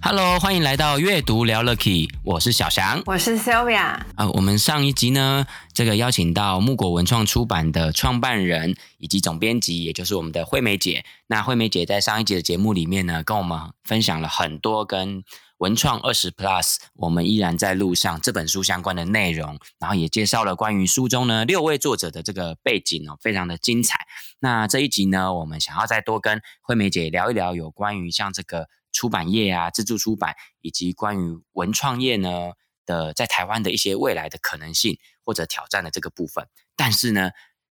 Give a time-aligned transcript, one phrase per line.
[0.00, 3.78] Hello，欢迎来到阅读聊了 Key，我是小翔，我是 Sylvia。
[3.78, 11.04] 啊、呃，我们上一集呢，这个邀请到木果文创出版的创办人以及总编辑，也就是我们的惠美姐。
[11.26, 15.24] 那惠美姐在上一集的节目里面呢，跟我们分享了很多跟
[15.58, 23.98] 文创二十 Plus，我们依然在路上这本书相关的内容，然后也介绍了关于书中呢六位作者的这个背景哦，非常的精彩。
[24.38, 28.68] 那这一集呢，我们想要再多跟惠美姐聊一聊有关于像这个。
[28.92, 32.52] 出版业啊，自助出版以及关于文创业呢
[32.86, 36.48] 的，在台湾的一些未来的可能性或者挑战的这个部分。
[36.74, 37.30] 但是呢，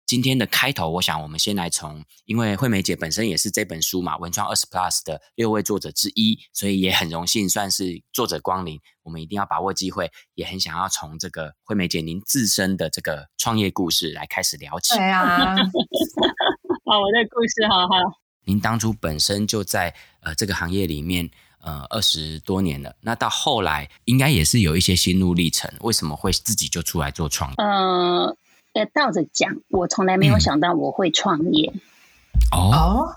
[0.06, 8.80] 今天的开头，我想我们先来从，因为惠美姐本身也是这本书嘛，文创二十 Plus 的六位作者之一，所以也很荣幸算是作者光临。
[9.04, 14.96] 我们一定要把握机会，也很想要从这个惠美姐您自身的这个创业故事来开始聊起。
[14.96, 15.56] 对啊，
[16.86, 18.20] 好，我的故事，好好。
[18.46, 21.30] 您当初本身就在呃这个行业里面
[21.62, 27.56] 呃二十多年了，那到后来应该也是有一些心路历程，为什么会自己就出来做创业？
[27.58, 28.38] 呃，
[28.74, 31.72] 呃，倒着讲，我从来没有想到我会创业。
[32.52, 33.16] 嗯、哦，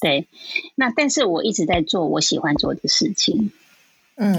[0.00, 0.28] 对，
[0.74, 3.50] 那但是我一直在做我喜欢做的事情。
[4.16, 4.38] 嗯，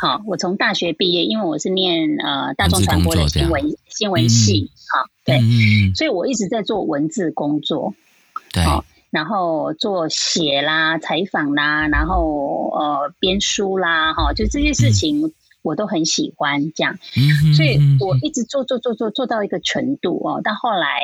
[0.00, 7.94] 好，我从大学毕业，因为我是念呃大众传播的新闻新闻系，好、嗯，对、嗯，所以我一直在做文字工作。
[8.52, 8.64] 对。
[9.12, 20.40] 然后做写啦、采访啦，然后呃编书啦，哈，就这些事情我都很喜欢这样，嗯、所以我一直做做做做做到一个程度哦。
[20.42, 21.02] 到后来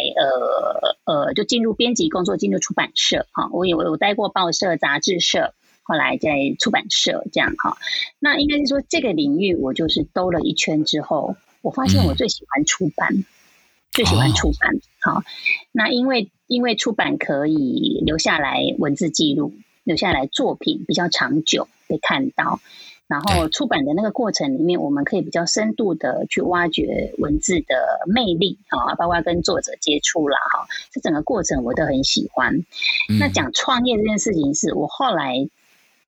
[1.05, 3.51] 呃呃就进入编辑工作，进入出版社哈。
[3.53, 5.53] 我有我待过报社、杂志社，
[5.83, 7.77] 后来在出版社这样哈。
[8.19, 13.25] 那应该是说这个领域我就是兜了一圈之后，我发现我最喜欢出版，嗯、
[13.93, 14.81] 最喜欢出版。
[15.01, 15.25] 好、哦，
[15.73, 16.31] 那因为。
[16.49, 19.53] 因为出版可以留下来文字记录，
[19.85, 22.59] 留下来作品比较长久被看到，
[23.07, 32.65] 然后出版的那个过程里面，我们可以比较深度的去挖掘文字的魅力啊，包括跟作者接触啦哈，这整个过程我都很喜欢。
[33.21, 35.51] 那讲创业这件事情，是我后来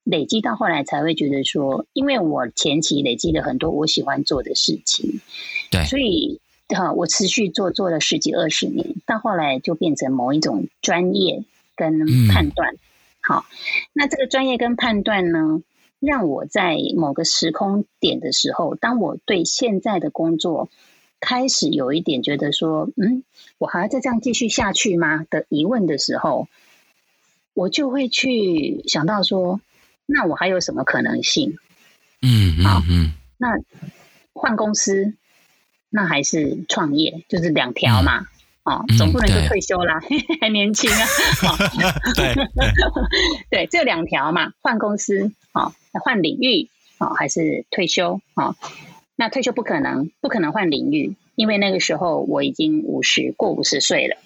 [0.05, 5.21] 累积到后来才会觉得说，因为我前期累积了很多我喜欢做的事情，
[5.71, 6.41] 对，所以。
[6.77, 11.45] 哈，我持续做做了十几二十年，到后来就变成某一种专业
[11.77, 12.75] 跟判断。
[13.21, 13.45] 好，
[13.93, 15.63] 那这个专业跟判断呢，
[15.99, 20.69] 让我在某个时空点的时候，当我对现在的工作
[21.21, 23.23] 开始有一点觉得说，嗯，
[23.59, 26.49] 我还要再这样继续下去吗的疑问的时候，
[27.55, 29.61] 我就会去想到说，
[30.07, 31.59] 那我还有什么可能性？
[32.23, 33.49] 嗯嗯，好，嗯，那
[34.33, 35.15] 换公司。
[35.91, 38.27] 那还是创业，就是两条嘛，
[38.63, 41.05] 哦、嗯，总不能就退休啦，嗯、 还年轻啊，
[41.45, 42.35] 哦、对。
[43.51, 45.73] 对，这两条嘛，换公司，哦，
[46.05, 46.69] 换领域，
[46.99, 48.55] 哦，还是退休，哦，
[49.17, 54.17] 那退休不可能，不可能换领域，因为那个时候我已经五十过五十岁了，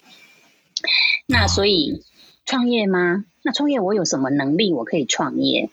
[1.25, 2.03] 那所以
[2.45, 3.25] 创业吗？
[3.41, 5.69] 那创业我有什么能力我可以创业？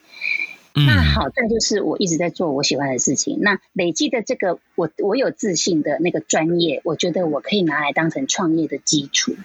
[0.75, 3.37] 那好，这就是我一直在做我喜欢的事情。
[3.41, 9.35] 那累积的这个，我我有自信的那个专业，我觉得我可以拿来当成创业的基础。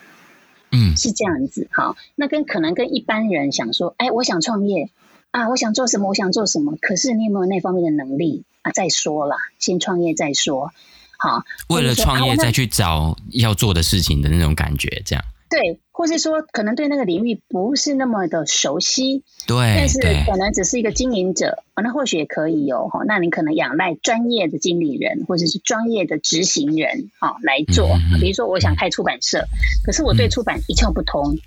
[0.70, 1.68] 嗯，是这样子。
[1.70, 4.90] 好，那跟可能跟一般人想说，哎，我想创业
[5.30, 6.76] 啊，我想做什么，我想做什么。
[6.80, 8.72] 可是你有没有那方面的能力啊？
[8.72, 10.72] 再说啦，先创业再说。
[11.18, 15.24] 好，为了创业再去找要做的事情的那种感觉，这样。
[15.50, 23.02] 对，或是说可能对那个领域不是那么的熟悉，对，但是可能只是一个经营者，那或许也可以有哈。
[23.06, 27.88] 那你可能仰赖专业的经理人或者是专业的执行人啊来做。
[28.20, 29.46] 比如说，我想开出版社，
[29.84, 31.38] 可是我对出版一窍不通，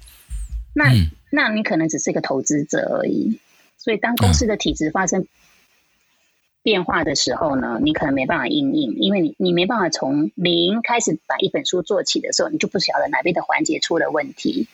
[0.74, 0.92] 那
[1.32, 3.40] 那你可能只是一个投资者而已。
[3.78, 5.28] 所以，当公司的体制发生。
[6.64, 14.68] 变化的时候呢，你可能没办法应应，因为你你没办法从零开始把一本书做起的时候，你就不晓得哪边的环节出了问题。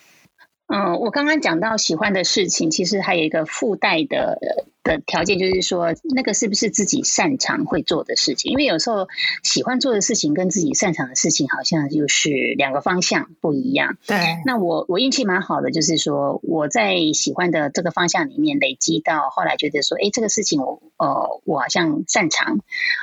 [0.67, 4.37] 嗯，我刚刚讲到喜欢的事情，其实还有一个附带的
[4.83, 8.51] 的条件就是说，那个是不是自己擅长会做的事情？
[8.51, 9.07] 因为有时候
[9.43, 13.97] 喜欢做的事情跟自己擅长的事情好像就是两个方向不一样。
[14.05, 14.17] 对。
[14.45, 22.59] 那我我运气蛮好的，就是说我在喜欢的这个方向里面累积到后来觉得说，哎，这个事情我呃我好像擅长。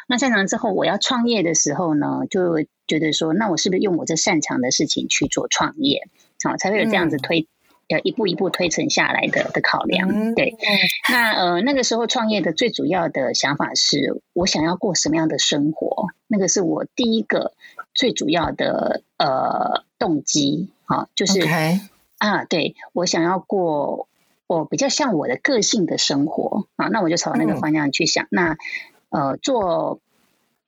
[0.07, 6.07] 那擅长之后，我要创业的时候呢，就觉得说，那我是不是用我这擅长的事情去做创业？
[6.43, 7.41] 好，才会有这样子推。
[7.41, 7.47] 嗯
[7.89, 10.57] 要一步一步推陈下来的的考量，对。
[11.11, 17.53] 那呃，那个时候创业的最主要的想法是我想要过什么样的生活，那个是我第一个
[17.93, 21.81] 最主要的呃动机啊，就是 Okay.
[22.19, 24.09] 啊，对我想要过
[24.47, 28.25] 我比较像我的个性的生活啊，那我就朝那个方向去想。
[28.25, 28.57] 嗯、那
[29.11, 30.01] 呃，做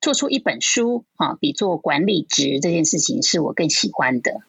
[0.00, 4.42] 做出一本书啊，比做管理职这件事情是我更喜欢的。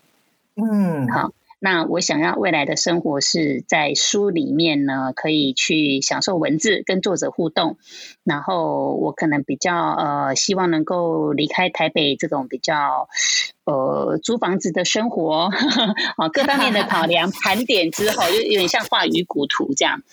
[0.56, 1.32] 嗯，好。
[1.60, 7.78] 那我想要未来的生活是在书里面呢，可以去享受文字跟作者互动，
[8.24, 13.10] 然后我可能比较呃希望能够离开台北这种比较
[13.64, 15.50] 呃租房子的生活，
[16.18, 20.04] 啊各方面的考量 盘点之后，就有点像画鱼骨图这样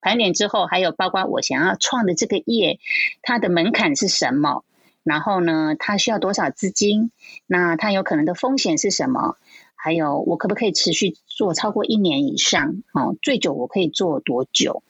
[0.00, 2.78] 盘点之后，还有包括我想要创的这个业，
[3.22, 4.64] 它的门槛是什么？
[5.02, 7.10] 然后呢，它需要多少资金？
[7.48, 9.36] 那它有可能的风险是什么？
[9.84, 12.84] 还有，我可不可以持续做超过一年以上？
[12.92, 14.84] 哦，最久我可以做多久？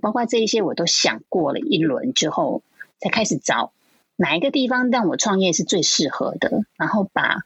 [0.00, 2.62] 包括这一些，我都想过了一轮之后，
[3.00, 3.72] 才开始找
[4.14, 6.62] 哪一个地方让我创业是最适合的。
[6.76, 7.38] 然后把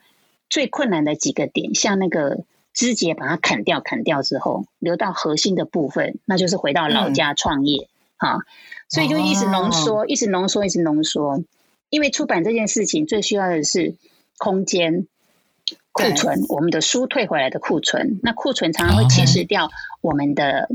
[0.50, 2.44] 最困难的几个点，像那个
[2.74, 7.88] 枝节，把它砍掉，砍掉之后，留到核心的部分，那就是回到老家创业。
[8.18, 8.40] 哈、嗯，
[8.90, 11.42] 所以就一直浓缩，一直浓缩，一直浓缩。
[11.88, 13.94] 因为出版这件事情最需要的是
[14.36, 15.06] 空间。
[15.92, 19.70] 库存，我们的书退回来的库存，那库存常常会侵蚀掉
[20.00, 20.68] 我们的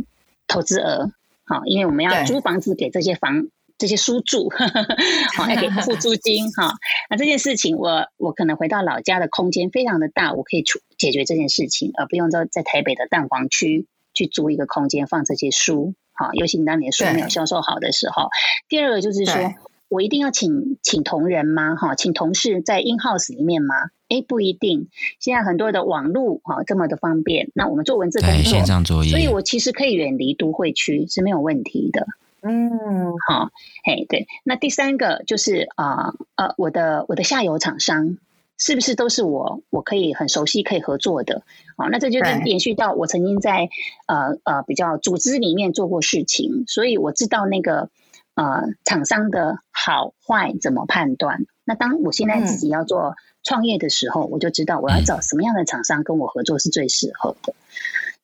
[0.47, 1.11] 投资额。
[1.45, 3.47] 好，因为我们要租房子给这些房
[3.77, 4.49] 这些书住，
[5.37, 6.73] 好要给付租金哈。
[7.09, 15.93] 那这件事情我，我我可能回到老家的空间非常的大，我可以处解决这件事情，而不用在在台北的蛋黄区去租一个空间放这些书。
[16.13, 18.29] 好，尤其当你的书没有销售好的时候。
[18.67, 19.53] 第二个就是说。
[19.87, 21.75] 我一定要请请同仁吗？
[21.75, 23.75] 哈，请同事在 in house 里面吗？
[24.09, 24.89] 哎，不一定。
[25.19, 32.07] 现在很多的网络哈这么的方便，那我们做文字工作，线上作业，所以我其实可以远离都会区是没有问题的。
[32.41, 33.51] 嗯，好，
[33.83, 34.27] 哎，对。
[34.43, 38.17] 那第三个就是啊呃，呃，我的我的下游厂商
[38.57, 41.43] 是不是都是我我可以很熟悉可以合作的？
[41.77, 43.69] 好，那这就延续到我曾经在
[44.07, 47.89] 呃呃比较组织里面做过事情，所以我知道那个。
[48.35, 51.45] 呃，厂商的好坏怎么判断？
[51.63, 57.53] 那当我现在自己要做创业的时候，嗯、我就知道我要找什么样的厂商跟我合作是最适合的。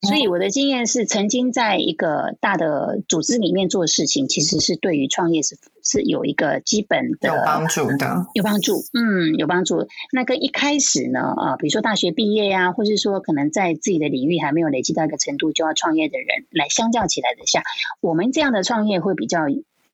[0.02, 8.84] 嗯、所以我的经验是，曾经在一个大的组织里面做事情，其实是对于创业是是有一个基本的有帮助的，有帮助。
[8.94, 9.88] 嗯，有帮助。
[10.12, 17.64] 那跟一开始呢，啊、呃，比如说大学毕业呀、啊，或是说可能在自己的领域还没有累积到一个程度就要创业的人来相较起来的下，
[18.02, 19.46] 我们这样的创业会比较。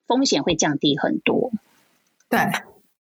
[0.07, 1.51] 风险会降低很多，
[2.29, 2.39] 对，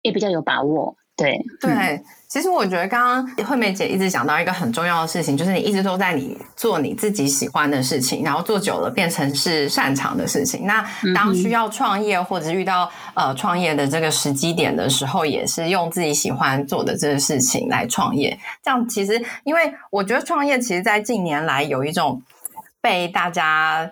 [0.02, 1.70] 也比较有把握，对对。
[1.70, 10.64] 嗯、其实我觉得刚刚惠美姐一直讲到一个很重要的事情，就是你一直都在你做你自己喜欢的事情，然后做久了变成是擅长的事情。
[10.64, 18.38] 那当需要创业或者遇到呃创业的这个时机点的时候，也是用自己喜欢做的这个事情来创业。
[18.62, 22.22] 这样其实，因为我觉得创业其实，在近年来有一种
[22.80, 23.90] 被大家。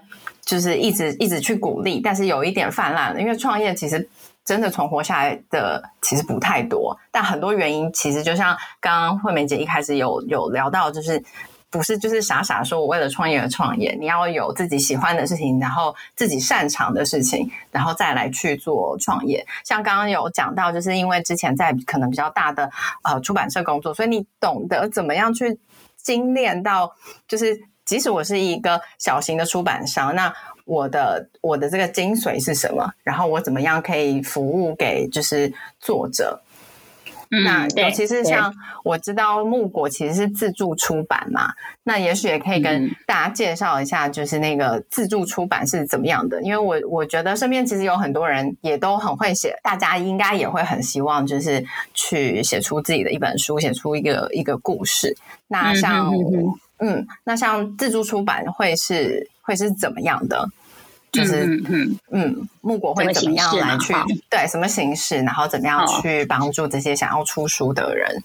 [0.50, 4.10] 就是一直一直去鼓励，但是有一点泛滥了，因为创业其实
[4.44, 11.22] 真的存活下来的其实不太多，但很多原因其实就像刚刚惠美姐一开始有有聊到，就是
[11.70, 19.46] 不是就是傻傻说我为了创业而创业，你要有自己喜欢的事情，然后自己擅长的事情，然后再来去做创业。
[19.64, 22.68] 像刚刚有讲到，就是因为之前在可能比较大的
[23.04, 25.60] 呃出版社工作，所以你懂得怎么样去
[25.96, 26.92] 精炼到
[27.28, 27.60] 就是。
[27.90, 30.32] 即使我是一个小型的出版商，那
[30.64, 32.88] 我的我的这个精髓是什么？
[33.02, 36.40] 然后我怎么样可以服务给就是作者？
[37.32, 38.54] 嗯，那尤其是像
[38.84, 41.50] 我知道木果其实是自助出版嘛，
[41.82, 46.40] 那也许也可以跟大家介绍一下，就是那个自助出版是怎么样的？
[46.44, 55.16] 因为我我觉得身边其实有很多人也都很会写，大家应该也会很希望就是去写出自己的一本书，写出一个一个故事。
[55.48, 56.14] 那像。
[56.80, 60.48] 嗯那像自助出版会是会是怎么样的？
[61.12, 63.92] 就是嗯嗯，嗯，木果会怎么样来去
[64.30, 68.22] 对什么形式，然后怎么样去帮助这些想要出书的人？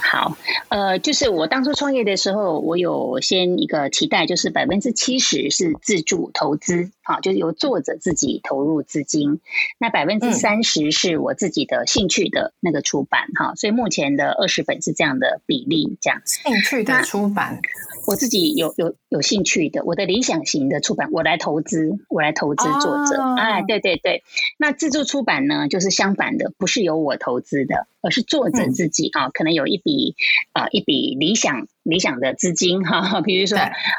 [0.00, 0.36] 好，
[0.68, 9.40] 呃，就是我当初创业的时候，我有先一个期待，就是百分之七十是自助投资，好，就是由作者自己投入资金，
[9.78, 17.00] 那百分之三十是我自己的兴趣的那个出版哈，所以目前的二十本是这样的比例，这样兴趣的。
[17.04, 17.62] 出版，
[18.06, 24.22] 我自己有有有兴趣的，我的理想型的出版，我来投资，我来投资作者，哦、哎，对对对，
[24.58, 30.14] 那自助出版呢，就是相反的，不是由我投资的，而是作者自己啊、嗯，可能有一笔
[30.52, 31.68] 啊、呃、一笔理想。
[31.88, 33.58] 理想的资金哈，比如说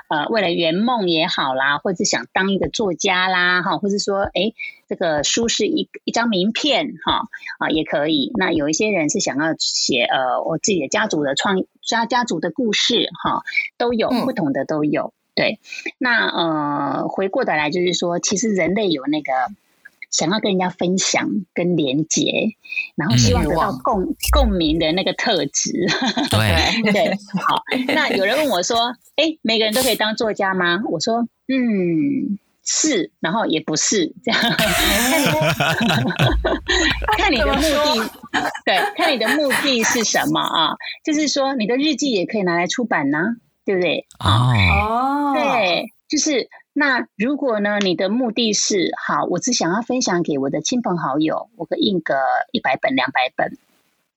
[0.10, 4.54] 呃，为了圆梦也好啦，或者想当一个作家啦哈，或者说哎，
[4.88, 7.28] 这个书是一一张名片哈
[7.58, 8.32] 啊也可以。
[8.36, 13.42] 那有一些人是想要写呃我自己的家族的创家家族的故事哈，
[13.78, 15.14] 都有不同的都有。
[15.34, 15.60] 对，
[15.98, 19.32] 那呃回过头来就是说，其实人类有那个。
[20.12, 22.50] 想要跟人家分享跟连接，
[22.96, 25.72] 然后希望得到共、嗯、共鸣的那个特质。
[26.32, 26.52] 对
[26.92, 27.12] 对，
[27.48, 27.62] 好。
[27.94, 28.88] 那有人问我说
[29.18, 34.42] ：“哎、欸，每个人都可以当作家吗？”我说：“嗯，是，然后也不是这样。
[37.18, 38.12] 看你的目的，
[38.66, 40.74] 对，看你的目的是什么啊？
[41.06, 43.24] 就是说，你的日记也可以拿来出版呢、啊，
[43.64, 44.06] 对不对？
[44.20, 47.80] 哦，对，就是。”那如果呢？
[47.80, 52.16] 你的目的是好，我只想要分享给我的亲朋好友，我可印个
[52.52, 53.58] 一百本、两百本，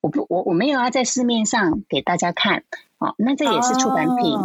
[0.01, 2.63] 我不，我我没有要在市面上给大家看，
[2.99, 4.39] 好，那这也是出版品，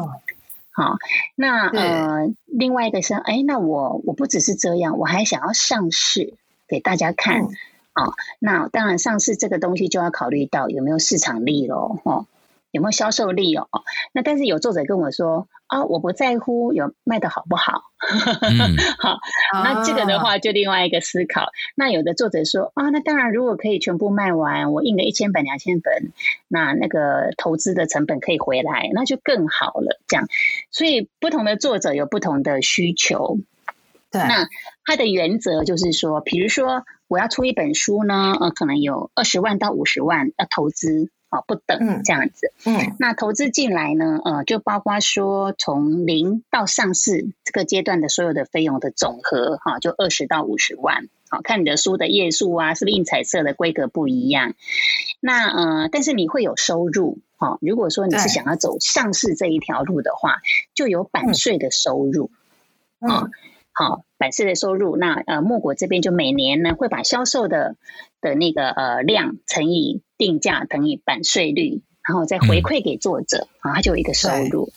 [0.72, 0.98] 好、哦，
[1.36, 6.34] 那呃，另外一个是，哎，那我我不只是这样，我还想要上市
[6.68, 7.44] 给大家看，
[7.94, 12.00] 啊、嗯，那当然上市这个东西就要考虑到有没有市场力咯。
[12.04, 12.26] 哦。
[12.72, 13.70] 有没有销售力哦？
[14.12, 17.84] 那但是有作者跟我说啊，我不在乎有卖的好不好。
[18.42, 19.20] 嗯、 好，
[19.64, 21.42] 那这个的话就另外一个思考。
[21.42, 26.12] 啊、那有的作者说啊，那当然如果可以全部卖完，我印个一千本、两千本，
[26.48, 30.00] 那那个投资的成本可以回来，那就更好了。
[30.08, 30.28] 这样，
[30.72, 33.38] 所以不同的作者有不同的需求。
[34.10, 34.48] 对，那
[34.86, 41.10] 他的原则就是说，比如说我要出一本书呢，呃，可能有二十万到五十万要投资。
[41.30, 42.52] 啊，不等这样子。
[42.66, 51.10] 嗯，那投资进来呢，呃，就包括说从零到上市这个阶段的所有的费用的总和，哈，就二十到五十万。
[51.30, 54.54] 好，看你的书的页数啊，是不是印彩色的规格不一样？
[55.20, 57.20] 那呃，但是你会有收入。
[57.36, 60.38] 好，如果说你是想要走上市这一条路的话，
[60.74, 62.32] 就有版税的收入。
[63.00, 63.30] 啊，
[63.74, 64.96] 好，版税的收入。
[64.96, 67.76] 那呃，墨果这边就每年呢会把销售的
[68.22, 70.02] 的那个呃量乘以。
[70.20, 74.72] 定价等于版税率，然后再回馈给作者，啊、嗯，他就有一个收入。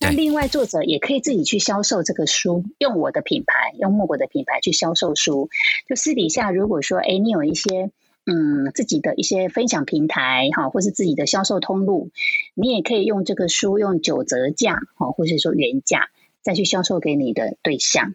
[0.00, 5.48] 那另外作者也可以自己去销售这个书，用我的品牌，用墨果的品牌去销售书。
[5.88, 7.92] 就私底下如果说，哎，你有一些
[8.26, 12.10] 嗯自己的一些分享平台哈，或是自己的销售通路，
[12.56, 16.08] 你也可以用这个书用九折价哈，或是说原价
[16.42, 18.12] 再去销售给你的对象。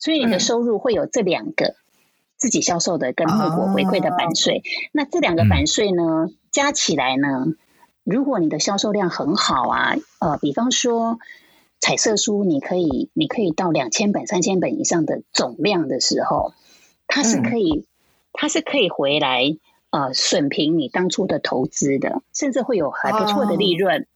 [0.00, 1.66] 所以你的收入会有这两个。
[1.66, 1.76] 嗯
[2.40, 4.62] 自己销售的跟墨果回馈的版税，oh.
[4.92, 7.28] 那这两个版税呢、嗯，加起来呢，
[8.02, 11.18] 如果你的销售量很好啊，呃，比方说
[11.80, 16.54] 彩色书，你可以你可以到两千本、三千本以上的总量的时候，
[17.06, 17.86] 它是可以、嗯、
[18.32, 19.44] 它是可以回来
[19.90, 24.06] 呃损平你当初的投资的，甚至会有还不错的利润，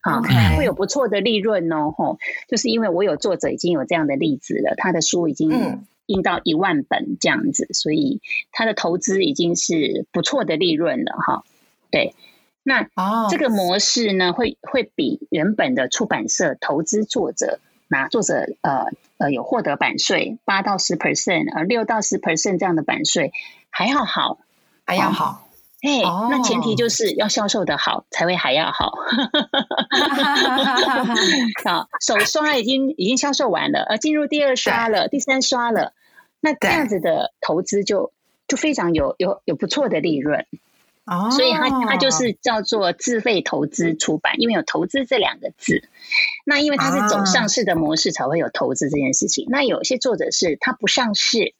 [0.00, 0.24] 好、oh.
[0.24, 5.82] 啊.会有不错的利润哦，吼，就是因为我有作者已经有这样的例子了，他的书已经。
[6.08, 11.44] 嗯印到一万本这样子，所以他的投资已经是不错的利润了哈。
[11.90, 12.14] 对，
[12.62, 12.88] 那
[13.28, 18.86] 这个模式呢，会会比原本的出版社投资作者，拿作者呃
[19.18, 23.34] 呃有获得版税八到十 percent，呃六到十 percent 这样的版税
[23.68, 24.38] 还要好，
[24.86, 25.44] 还要好。
[25.82, 26.00] 哎、
[26.30, 28.94] 那前提就是要销售的好，才会还要好。
[31.64, 35.92] 好，首刷已经已经销售完了，呃，进入第二刷了，第三刷了。
[36.40, 38.12] 那这样子的投资就
[38.46, 40.46] 就非常有有有不错的利润
[41.04, 45.82] 哦，所以它它就是叫做自费投资出版，因为有投资这两个字。
[46.44, 49.46] 那因为它是走上市的模式，才会有投资这件事情。
[49.48, 51.54] 那有些作者是他不上市，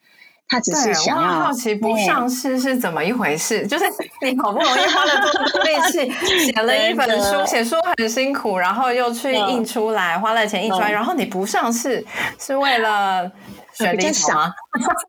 [0.48, 1.28] 他只是想要。
[1.28, 3.66] 好奇不上市是怎么一回事？
[3.66, 3.84] 就是
[4.22, 6.10] 你好不容易花了这么多力气
[6.52, 12.04] 写了一本书，写书很辛苦，然后又去印出来，花了钱印出来，然后你不上市
[12.38, 13.32] 是为了？
[13.92, 14.52] 比较少，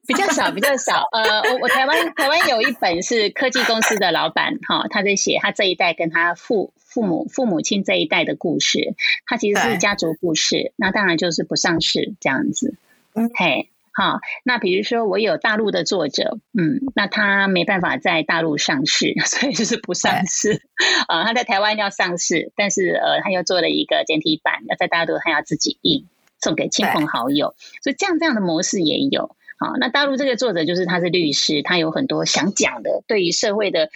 [0.05, 1.07] 比较少， 比较少。
[1.11, 8.95] 呃，我我台湾台湾有一本是科技公司的老板哈，他在写他这一代跟他父父母父母亲这一代的故事，
[9.25, 10.73] 他其实是家族故事。
[10.75, 12.75] 那当然就是不上市这样子。
[13.13, 14.19] 嗯，嘿，好。
[14.43, 20.61] 那比如说我有大陆的作者，嗯，那他没办法在大陆上市， 所以就是不上市。
[21.07, 26.05] 啊、呃，他在台湾要上市，但是呃，他又做了一个简体版，要在大陆他要自己印。
[26.41, 29.35] 送给亲朋好友，所以这样这样的模式也有。
[29.61, 33.89] 好，那大陆这个作者就是他是律师，他有很多想讲的，对于社会的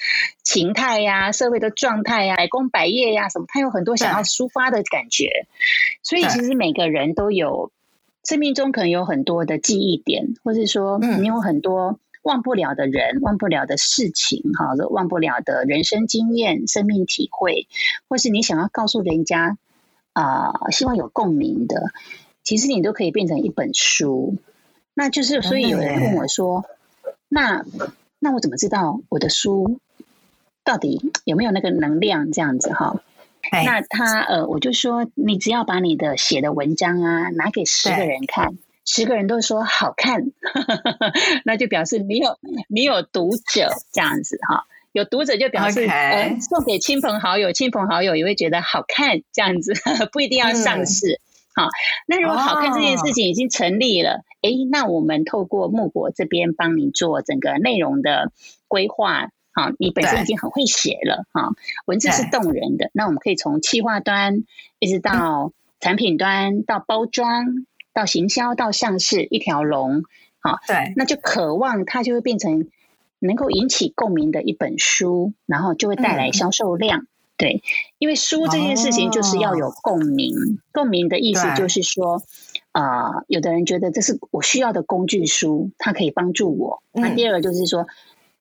[0.43, 5.47] 情态呀、社会的状态呀、百工百业呀什么，他有很多想要抒发的感觉。
[6.01, 7.71] 所以其实每个人都有
[8.25, 17.67] 生命中可能有很多的记忆点，或是说你有很多忘不了的人、忘不了的事情，哈，忘不了的人生经验、生命体会，
[18.09, 19.57] 或是你想要告诉人家
[20.11, 21.91] 啊、呃，希望有共鸣的，
[22.43, 24.35] 其实你都可以变成一本书。
[24.93, 26.65] 那就是，所以有人问我说
[27.27, 27.65] ：“那
[28.19, 29.79] 那我怎么知道我的书
[30.63, 33.01] 到底有没有那个能量？”这样子哈。
[33.51, 40.31] 那他呃，我就说，你只要把你的写的文章啊拿给十个人看，十个人都说好看，
[41.43, 42.37] 那就表示你有
[42.69, 44.65] 你有读者这样子哈。
[44.93, 49.73] 有读者就表示呃，送给亲朋好友，亲朋好友也会觉得好看这样子，
[50.13, 51.19] 不一定要上市。
[51.55, 51.69] 好，
[52.07, 58.31] 那如果好看这件事情已经成立了，哎、哦，那我们透过木果这边帮你做整个内容的
[58.67, 61.51] 规划，好，你本身已经很会写了，哈，
[61.85, 64.43] 文字是动人的，那我们可以从企划端
[64.79, 67.45] 一直到产品端，到包装，
[67.93, 70.03] 到行销，到上市，一条龙，
[70.39, 72.67] 好，对，那就渴望它就会变成
[73.19, 77.01] 能够引起共鸣的一本书，然后就会带来销售量。
[77.01, 77.07] 嗯
[77.43, 77.61] 对，
[77.97, 82.23] 因为书这件事情就是要有共鸣，哦、共鸣的意思就是说，
[82.71, 86.81] 啊、呃，有的人觉得这是我需要的工具书，它可以帮助我。
[86.93, 87.85] 嗯、那第二个就是说，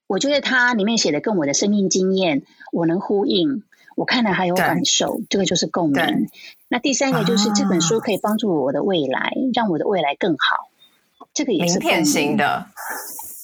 [0.07, 3.65] 我觉得它里面写的跟我的生命经验我能呼应，
[3.97, 6.29] 我看了还有感受，这个就是共鸣。
[6.69, 10.71] 那第三个就是这本书可以帮助我的未来，啊、让我的未来更好，
[11.35, 11.97] 这个也是共鸣。
[11.97, 12.67] 名片型的。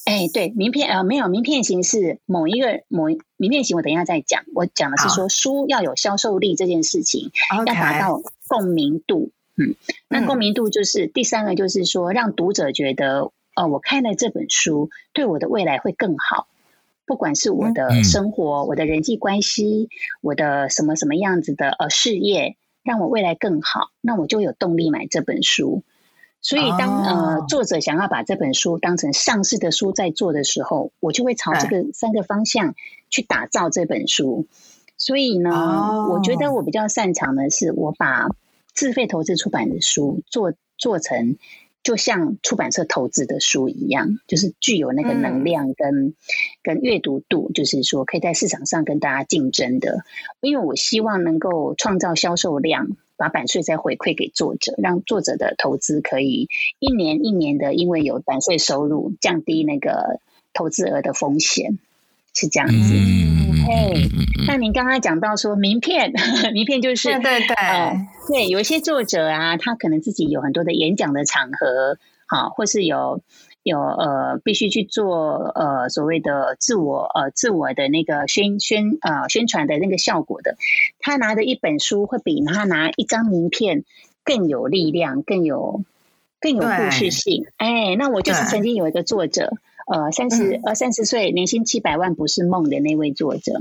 [0.08, 4.42] 哎，对，名片呃没有名片型是某一个某名片型，我等一下再讲。
[4.54, 9.30] 我讲的是说书要有销售力这件事情，要达到共鸣度。
[9.56, 9.74] 嗯，
[10.08, 16.48] 那共鸣度就是、嗯、第三个，就是说让读者觉得，哦、呃，我看了这本书，对我的未来会更好。
[17.04, 19.90] 不管是我的生活、嗯、我的人际关系、
[20.22, 25.82] 我的什么什么样子的呃事业，让我未来更好，那我就有动力买这本书。
[26.40, 27.40] 所以当，当、oh.
[27.40, 32.74] 呃作者想要把这本书当成上市的书在做的时候，我就会朝这个三个方向
[33.10, 34.46] 去打造这本书。
[34.96, 36.12] 所以呢，oh.
[36.12, 38.28] 我觉得我比较擅长的是，我把
[38.72, 41.36] 自费投资出版的书做做成，
[41.82, 46.14] 就像出版社投资的书一样，就是具有那个能量跟、嗯、
[46.62, 50.04] 跟阅读度，就是说可以在市场上跟大家竞争的。
[50.40, 52.96] 因为我希望能够创造销售量。
[53.18, 60.20] 把版税再回馈给作者，让作者的投资可以一年一年的，因为有版税收入，降低那个
[60.54, 61.78] 投资额的风险，
[62.32, 62.94] 是这样子。
[62.94, 64.08] 嗯，嘿，
[64.46, 66.12] 那您刚刚讲到说名片，
[66.54, 73.20] 名片就是对对对，呃，对，有一些作者啊，他可能自己有很多的演讲的场合，好，或是有。
[73.68, 80.56] 有呃，必须去做呃所谓的自我呃自我的那个宣宣呃宣传的那个效果的，
[80.98, 83.84] 他拿的一本书会比他拿一张名片
[84.24, 85.82] 更有力量，更有
[86.40, 87.46] 更有故事性。
[87.56, 89.52] 哎，那我就是曾经有一个作者，
[89.86, 93.60] 呃三十呃三十岁，年薪七百万不是梦的那位作者。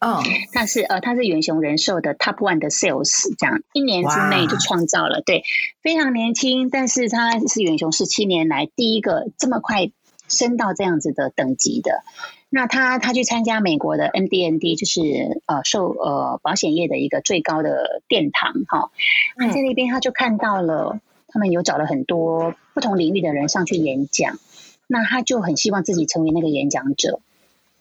[0.00, 0.24] 哦，oh.
[0.52, 5.42] 他是呃，他是远雄人寿的 Top One 的 Sales，这样一年之内就创造了对，
[5.82, 9.90] 非常年轻，但是他是远雄十七年来第一个这么快
[10.28, 12.02] 升到这样子的等级的。
[12.48, 18.90] 那他他去参加美国的 NDND，就是呃受呃保险业的一个最高的殿堂哈。
[19.36, 24.38] 那、哦、在那边他就看到了，他们有找了很多不同领域的人上去演讲，
[24.86, 27.20] 那他就很希望自己成为那个演讲者。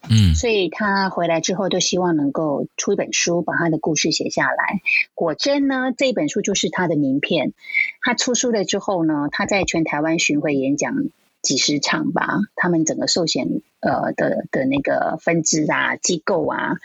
[0.10, 4.82] 嗯，所以他回来之后都希望能够出一本书，把他的故事写下来。
[5.14, 7.54] 果真呢，这本书就是他的名片。
[8.02, 10.96] 他出书了之后呢，他在全台湾巡回演讲
[11.42, 13.48] 几十场吧，他们整个寿险
[13.82, 16.76] 呃的的那个分支啊机构啊，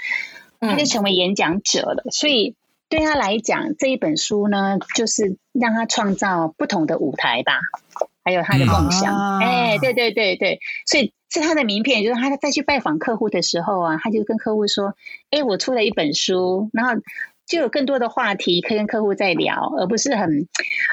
[0.59, 2.05] 他就成为演讲者了。
[2.11, 2.57] 所以
[2.89, 7.61] 对他来讲，这一本书呢，就是让他创造不同的舞台吧，
[8.25, 9.39] 还有他的梦想。
[9.41, 11.13] 哎，对对对对，所以。
[11.35, 14.95] 是他的名片，就是他再去拜访客户的时候啊，他就跟客户说
[15.33, 16.93] ：“哎，我出了一本书，然后。”
[17.47, 20.29] 就有更多的话题可以跟客户在聊，而不是很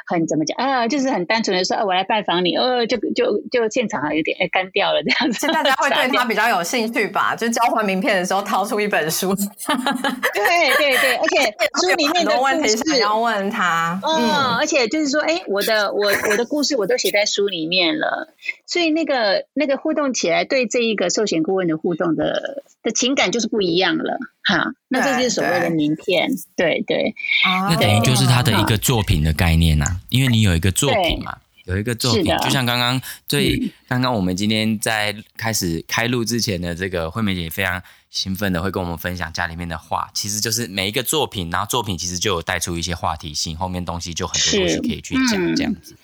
[0.07, 5.47] 很怎么讲啊，就是很单纯的说，啊，我来拜访你，呃，就就就现场有点干掉了这样子。
[5.47, 7.35] 大家会对他比较有兴趣吧？
[7.37, 18.33] 就交换名片的时候掏出一本书，对对对，而且 书里面的问题是要问他，嗯，而且就是说，哎，我的我我的故事我都写在书里面了，
[18.65, 24.17] 所以那个那个互动起来，对这一个寿险顾问的互动的的情感就是不一样了，
[24.49, 26.27] 哈，那这就是所谓的名片。
[26.55, 27.13] 对对，
[27.45, 45.95] 那等于就是他的一个作品的概念呐、啊，因为你有一个作品嘛，有一个作品，就像刚刚最刚刚我们今天在开始开录之前的这个惠美姐非常兴奋的会跟我们分享家里面的画，其实就是每一个作品，然后作品其实就有带出一些话题性，后面东西就很多东西可以去讲这样子。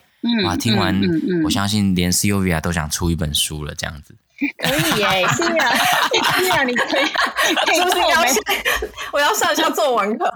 [0.43, 1.01] 哇，听完
[1.43, 4.15] 我相信连 Covia 都想出一本书了这样子。
[4.59, 5.73] 可以耶，是啊，
[6.37, 7.05] 是啊，你可以，
[7.65, 8.21] 可以是不是要
[9.13, 10.29] 我要上一下作文课。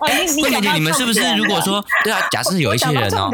[0.00, 2.20] 惠美姐，你们是不是如果说对啊？
[2.30, 3.30] 假设有一些人哦。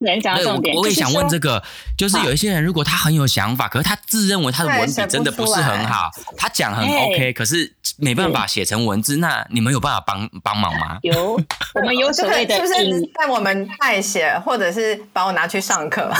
[0.00, 1.62] 我我也想问这个，
[1.96, 10.98] 就是有一些人，如果他很有想法，可是他自认为他的文笔真的不是很好，他讲很 OK，可是没办法写成文字，那你们有办法帮帮忙吗？
[11.02, 11.38] 有，
[11.74, 12.72] 我们有所谓的，就是
[13.12, 16.10] 带我们代写，或者是把我拿去上课，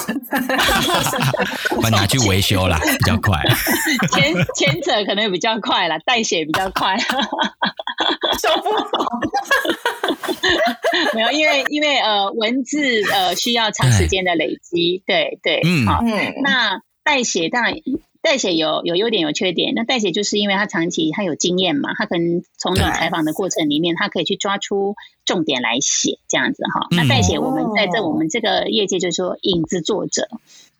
[1.80, 3.42] 把拿去维修啦，比较快。
[4.12, 6.98] 前前者可能比较快啦，代写比较快，
[8.42, 9.20] 修不好。
[11.14, 15.38] 没有，因为因为呃，文字呃需要长时间的累积，对。
[15.42, 17.74] 对，嗯，好，嗯，那代写当然
[18.22, 26.86] 代写有有优点有缺点，那代写就是因为他长期他有经验嘛，他可能从你采访的过程里面，他可以去抓出重点来写这样子哈。
[26.90, 30.28] 那代写我们在这我们这个业界就是说影子作者。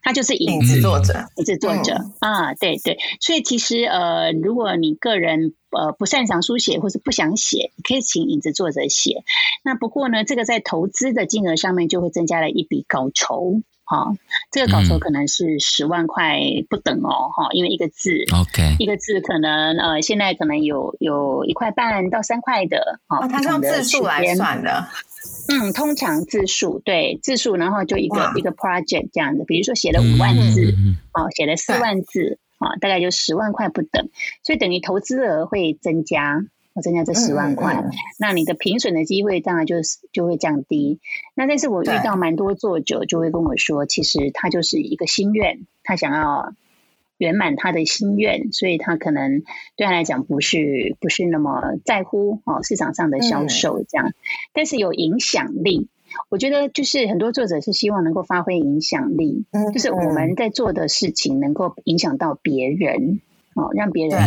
[0.03, 9.23] 他就是影子作者，影子作者啊，对对，所以其实呃，如果你个人呃不擅长书写或是不想写，可以请影子作者写。
[9.63, 14.15] 那不过呢，这个在投资的金额上面就会增加了一笔稿酬，哈，
[14.51, 24.87] 这个稿酬可能是十万块不等哦，哈，因为一个字，OK，一个字可能呃现在可能有有一块半到三块的，哦，它是用字数来算的。
[25.49, 30.75] 嗯，通常字数对字数，然后就一个一个 project 这样的，比如说写了五万字，
[31.13, 34.09] 哦，写了四万字，啊，大概就十万块不等，
[34.43, 36.45] 所以等于投资额会增加，
[36.83, 37.85] 增加这十万块，
[38.19, 41.01] 那你的评审的机会当然就是就会降低。
[41.35, 46.55] 那但是我遇到蛮多作者就会跟我说，其实他就是一个心愿，他想要。
[47.21, 49.43] 圆满他的心愿，所以他可能
[49.77, 54.15] 对他来讲不是不是那么在乎哦市场上的销售这样，嗯、
[54.55, 55.89] 但是有影响力。
[56.31, 63.21] 我觉得就是很多作者是希望能够发挥影响力，嗯，就是我们在做的事情能够影响到别人
[63.55, 64.19] 哦，让别人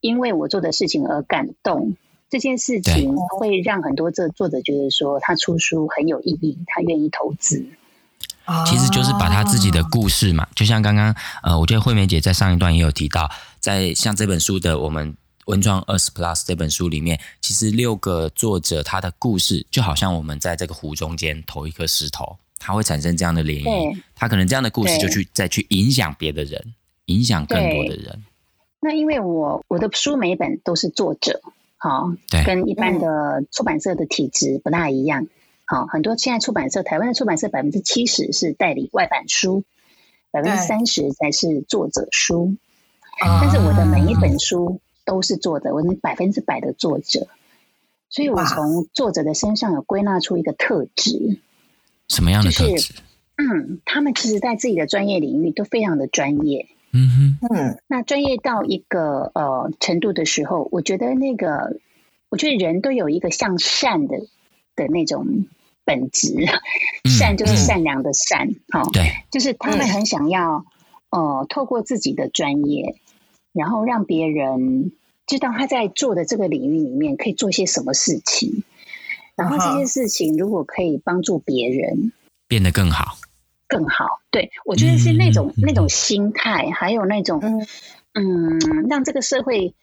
[0.00, 1.96] 因为我做的事情而感动。
[2.30, 7.66] 这件事情会让很多这作者觉得说他出书很有意义，他愿意投资。
[8.66, 26.62] 其实就是把他自己的故事嘛，就像刚刚呃，我觉得惠美姐在上一段也有提到，在像这本书的我们文创二十 plus 这本书里面，其实六个作者他的故事就好像我们在这个湖中间投一颗石头，它会产生这样的涟漪，他可能这样的故事就去再去影响别的人，
[27.06, 28.22] 影响更多的人。
[28.80, 31.40] 那因为我我的书每一本都是作者，
[31.78, 35.26] 好，对，跟一般的出版社的体制不大一样。
[35.66, 39.64] 好，很多现在出版社，台湾的出版社百分之七十是代理外版书，
[40.30, 42.56] 百分之三十才是作者书。
[43.20, 47.28] 但是我的每一本书都是作者，我是百分之百的作者，
[48.10, 51.38] 所以我从作者的身上有归纳出一个特质。
[52.08, 52.92] 什么样的特质？
[53.36, 56.66] 嗯，他们其实在自己的专业领域都非常的专业。
[56.92, 61.78] 嗯哼，嗯，那专业到一个呃程度的时候，我觉得那个，
[62.28, 64.18] 我觉得人都有一个向善的
[64.76, 65.46] 的那种。
[65.84, 66.34] 本质，
[67.04, 70.64] 善就是善良的善，哈、嗯，对，就是他们很想要，
[71.10, 72.96] 呃，透过自己的专业，
[73.52, 74.92] 然后让别人
[75.26, 78.64] 知道他在做的这个领域里面可以做些什么事情，
[79.36, 82.12] 然后这些事情如果可以帮助别人
[82.48, 83.18] 变得更好，
[83.68, 87.66] 更好，对，我觉得是那种、嗯、那种心态，还有那种，
[88.14, 89.74] 嗯，让这个社会。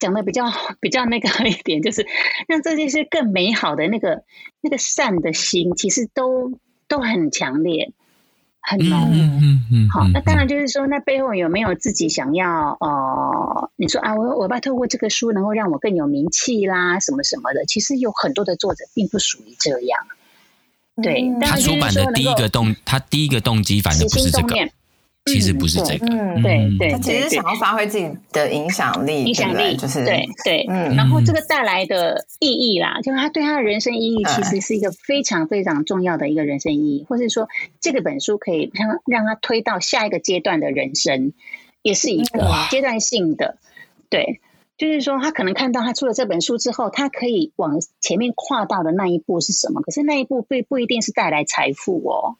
[0.00, 0.46] 讲的比较
[0.80, 2.04] 比较那个一点，就是
[2.48, 4.24] 让这些是更美好的那个
[4.60, 6.58] 那个善的心，其实都
[6.88, 7.92] 都很强烈，
[8.60, 9.10] 很浓。
[9.12, 9.88] 嗯嗯嗯。
[9.90, 12.76] 好，那当然就是说，那背后有没有自己想要？
[12.80, 17.64] 呃，你说啊，我我要透过这个书能够让我更有名气啦，什么什么的。
[17.66, 20.06] 其实有很多的作者并不属于这样。
[21.02, 24.54] 对，嗯、他出版的第一个动，他第一个动机反正不是这个。
[25.26, 37.48] 其实不是这个，嗯，对对，他其实想要发挥自己的影响力，影响力就是对对，嗯，然后这个带来的意义啦，就是他对他的人生意义，其实是一个非常非常重要的一个人生意义，或是说
[37.80, 41.32] 这个本书可以让让他推到下一个阶段的人生，
[41.82, 43.58] 也是一个阶段性的，
[44.08, 44.40] 对。
[44.80, 49.82] 就是说，他可能看到他出了这本书之后，他可以往前面跨到的那一步是什么？
[49.82, 52.36] 可是那一步不不一定是带来财富哦，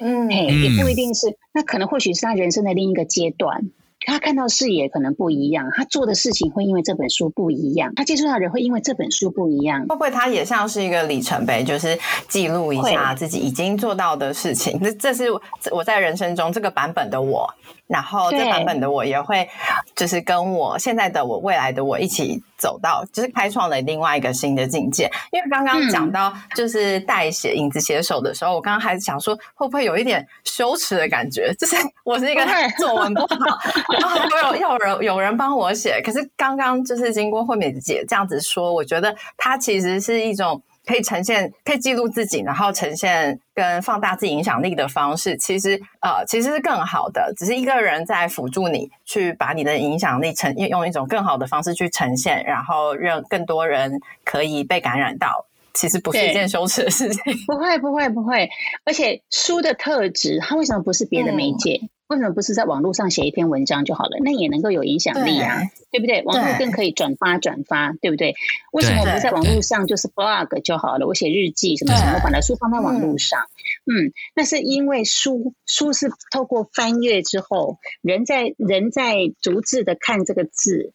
[0.00, 3.70] 嗯，也不一定是，那可能或许是他人生的另一个阶段。
[4.06, 9.80] 他看到视野可能不一样，他做的事情会因为这本书不一样，他接触到的人会因为这本书不一样。
[9.86, 14.78] 会不会他也像是一个里程碑，就是记录一下自己已经做到的事情？
[14.80, 15.24] 这这是
[15.70, 17.48] 我在人生中这个版本的我。
[17.86, 19.48] 然后这版本的我也会，
[19.94, 25.10] 就是跟我现在的我、未来的我一起走到，就是开创了另外一个新的境界。
[25.30, 31.54] 因为刚刚讲到就是代写影子写手的时候，我刚刚还是想说，会不会有一点羞耻的感觉？
[31.58, 32.46] 就是 我是一个
[32.78, 33.58] 作文不好，
[33.98, 40.62] 然后有要人有人帮我写，可是刚刚就是经过惠美姐这样子说，我觉得它其实是一种。
[40.86, 47.32] 可以呈现，可以记录自己，然后呈现跟放大自己影响力的方式，其实呃，其实是更好的。
[47.36, 55.46] 只是一个人在辅助你去把你的影响力呈用一种更好的方式去呈现，然后让更多人可以被感染到。
[55.72, 57.20] 其实不是一件羞耻的事情。
[57.48, 58.48] 不会，不会，不会。
[58.84, 61.80] 而且书的特质，它为什么不是别的媒介？
[61.82, 64.18] 嗯为什么不是在网络上写一篇文章就好了？
[64.20, 65.58] 那也能够有影响力啊，
[65.90, 66.22] 对，对不对？
[66.22, 68.34] 网络更可以转发转发，对不对？
[68.72, 71.06] 为什么我不在网络上就是 blog 就好了？
[71.06, 73.40] 我写日记什么什么，把它书放在网络上。
[73.86, 80.92] 嗯，那是因为书书是透过翻阅之后，人在人在逐字的看这个字，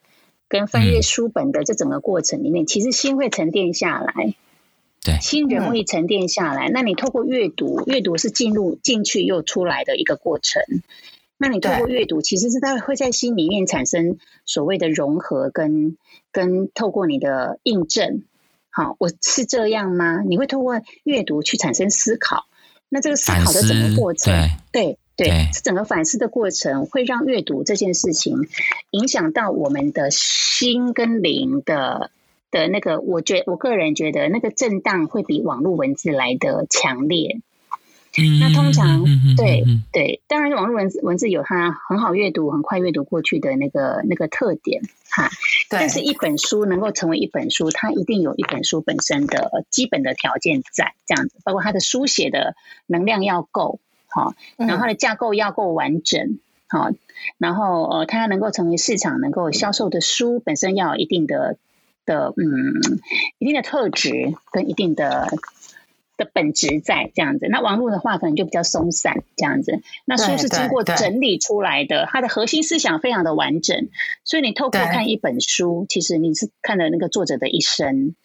[0.48, 4.36] 跟翻阅书本的这整个过程里面，其实心会沉淀下来。
[5.12, 6.70] 对，心人会沉淀下来。
[6.70, 10.62] 嗯、那你透过阅读，阅读是进入进去又出来的一个过程。
[11.38, 15.98] 那你透过阅读，其实是在会在心里面产生所谓的融合跟，
[16.32, 18.24] 跟跟透过你的印证。
[18.70, 20.22] 好，我是这样吗？
[20.22, 22.46] 你会透过阅读去产生思考。
[22.90, 24.34] 那这个思考的整个过程，
[24.72, 28.48] 对对对，对整个反思的过程，会让阅读这件事情
[28.92, 32.12] 影响到我们的心跟灵的。
[32.52, 37.40] 的那个，我觉我个人觉得那个震荡会比网络文字来的强烈。
[38.18, 39.06] 嗯，那通常
[39.38, 44.82] 对对，当然网络文字文字有它很好阅读、很快阅读过去的那个那个特点
[45.12, 45.30] 哈。
[45.70, 45.80] 对。
[45.80, 52.56] 但是一本书能够成为一本书，它一定有一本书本身的基本的条件在这样子，包括它的书写的
[52.88, 56.90] 能量要够好，然后它的架构要够完整好，
[57.38, 61.58] 然后呃，它能够成为市场能够销售的书本身要有一定的。
[62.10, 63.00] 的嗯，
[63.38, 65.28] 一定的特质跟一定的
[66.18, 67.48] 的本质在这样子。
[67.52, 69.80] 那网络的话，可能就比较松散这样子。
[70.06, 73.90] 那书是经过整理出来的，它的核心思想非常的完整。
[74.26, 78.16] 所以你透过看一本书，其实你是看了那个作者的一生。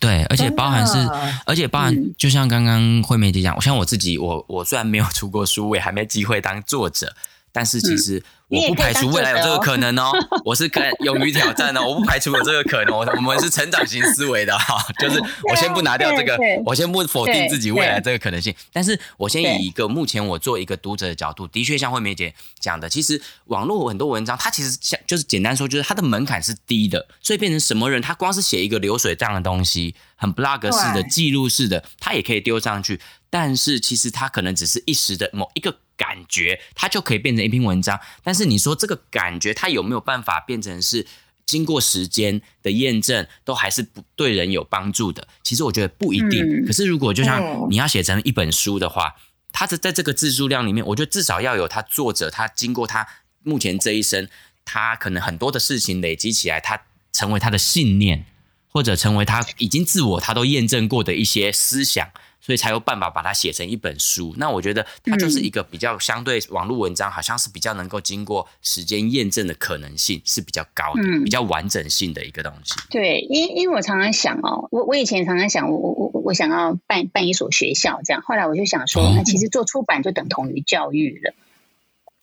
[0.00, 0.96] 对，而且包含是，
[1.44, 7.14] 而且包含，就像刚刚惠美姐讲，我像我自己，我我虽然没有出过书，我也还没机会当作者，
[7.52, 8.22] 但是其实。
[8.50, 10.10] 我不排除未来有这个可能哦，
[10.44, 12.96] 我是敢勇于挑战的，我不排除有这个可能。
[12.96, 16.36] 我我们是成长型思维的哈，就是我先不拿掉这个，
[16.66, 18.52] 我先不否定自己未来这个可能性。
[18.72, 33.00] 但是我先以一个目前我做一个读者的角度，的确像惠美姐讲的，其实网络很多文章，它其实像就是简单说，就是它的门槛是低的，所以变成什么人，他光是写一个流水账的东西，很 blog 式的记录式的，他也可以丢上去。
[33.32, 35.76] 但是其实他可能只是一时的某一个。
[36.00, 41.06] 感觉它就可以变成一篇文章，但是你说这个感觉它有没有办法变成是
[41.44, 45.28] 经过时间的验证，都还是不对人有帮助的？
[45.42, 46.42] 其实我觉得不一定。
[46.42, 49.14] 嗯、可是如果就像你要写成一本书的话，
[49.52, 53.06] 它的在这个字数量里面，我觉得至少要有他作者他经过他
[53.42, 54.26] 目前这一生，
[54.64, 56.82] 他可能很多的事情累积起来，他
[57.12, 58.24] 成为他的信念，
[58.68, 62.08] 或者成为他已经自我他都验证过的一些思想。
[62.40, 64.34] 所以才有办法把它写成一本书。
[64.36, 72.74] 那我觉得它就是一个比较相对网络文章，好像是比较能够经过时间验证的可能性是比较高的，比较完整性的一个东西。
[72.90, 78.22] 对，因因为我常常想哦，我我以前常常想，我我我我想要办办一所学校这样。
[78.22, 81.34] 后来我就想说，那其实做出版就等同于教育了。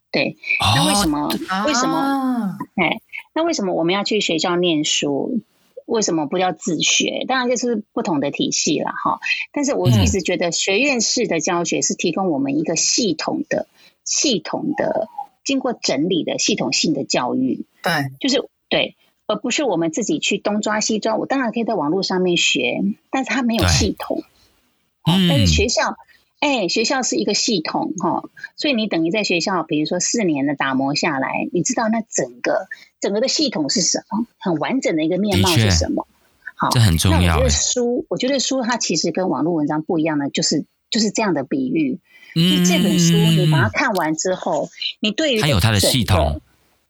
[0.10, 1.28] 对，那为什么？
[1.66, 2.58] 为什么？
[2.76, 3.02] 哎，
[3.36, 5.42] 那为什么我们要去学校念书？
[5.88, 7.26] 为什么不叫自学？
[7.28, 9.20] 当然就是不同的体系了哈。
[9.52, 13.68] 但是我一直觉得学院式的教学是提供我们一个系统的、
[14.04, 15.08] 系统的、
[15.44, 17.66] 经过整理的系统性的教育。
[17.82, 18.96] 对，就是对，
[19.26, 21.16] 而不是我们自己去东抓西抓。
[21.16, 24.24] 我当然可以在网络上面学，但是它没有系统。
[25.10, 25.96] 嗯，但是学校。
[26.40, 28.22] 哎，学校是一个系统哈，
[28.58, 32.68] 所以你等于在学校，比如说四年的打磨下来，你知道那整个
[33.00, 36.08] 整个的系统是什么，很完整的一个面貌是什么？
[36.56, 37.20] 好，这很重要。
[37.20, 42.00] 那我觉得书，我觉得书它其实跟网络文章不一样的，就是就是这样的比喻。
[42.36, 46.42] 嗯，这本书你把它看完之后，你对于它有它的系统，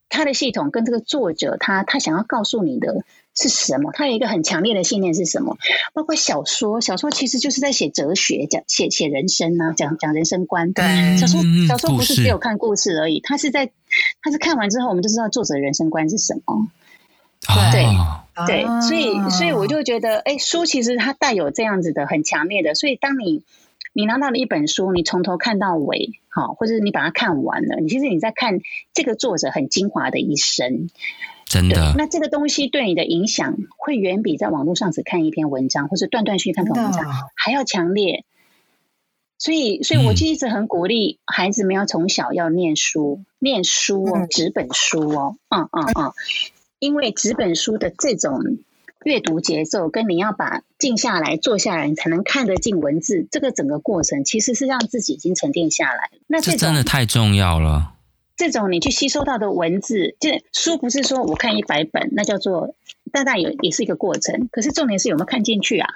[0.10, 3.04] 它的系统跟这个作者他他想要告诉你的
[3.40, 3.92] 是什么？
[3.94, 5.56] 他有一个很强烈的信念是什么？
[5.94, 10.74] 包括小说，小说其实就是在写哲学，讲写写人生啊，讲讲人生观。
[10.74, 10.84] 对，
[11.18, 13.70] 小说小说不是只有看故事而已，他是在
[14.24, 16.68] 他是看完之后，我们就知道作者人生观是什么。
[17.72, 23.44] 对、哦、对，所以所以我就觉得，哎，书其实它带有这样子的很强烈的，所以当你
[23.94, 28.60] 你拿到了一本书，你从头看到尾，好，或者你把它看完了，你其实你在看
[28.94, 30.90] 这个作者很精华的一生，
[31.48, 31.94] 真的。
[31.98, 37.06] 那这个东西对你的影响，会远比在网络上只看一篇文章，或者断断续续看篇文章
[37.36, 38.26] 还要强烈。
[39.40, 46.12] 所以，所以我就一直很鼓励孩子们要从小要念书，念书哦，纸本书哦，嗯嗯嗯。
[46.80, 48.40] 因为纸本书的这种
[49.04, 56.10] 阅读节奏，跟你要把静下来、坐下来，你才能看得进文字，这个整个过程其实是让自己已经沉淀下来。
[56.28, 57.94] 那这，这真的太重要了。
[58.38, 62.74] 这种你去吸收到的文字，这书不是说我看一百本，那叫做。
[63.14, 65.88] 大概有也是一个过程，可是重点是有没有看进去啊？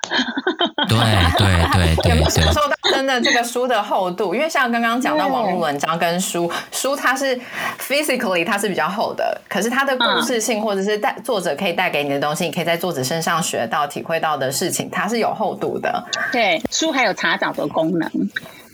[0.88, 0.98] 对
[1.38, 4.34] 对对， 有没有感受到真的这个书的厚度？
[4.34, 7.38] 因为像刚刚讲到网络文章跟书，书它是
[7.78, 16.02] physically 它是比较厚的，可是它的故事性或者是带作者可以带给你的东西，你可以在作者身上学到、体会到的事情，它是有厚度的。
[16.32, 18.10] 对，书还有查找的功能，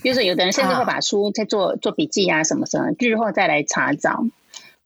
[0.03, 4.25] 就是有的人甚至会把书在做做笔记啊什么什么，日后再来查找。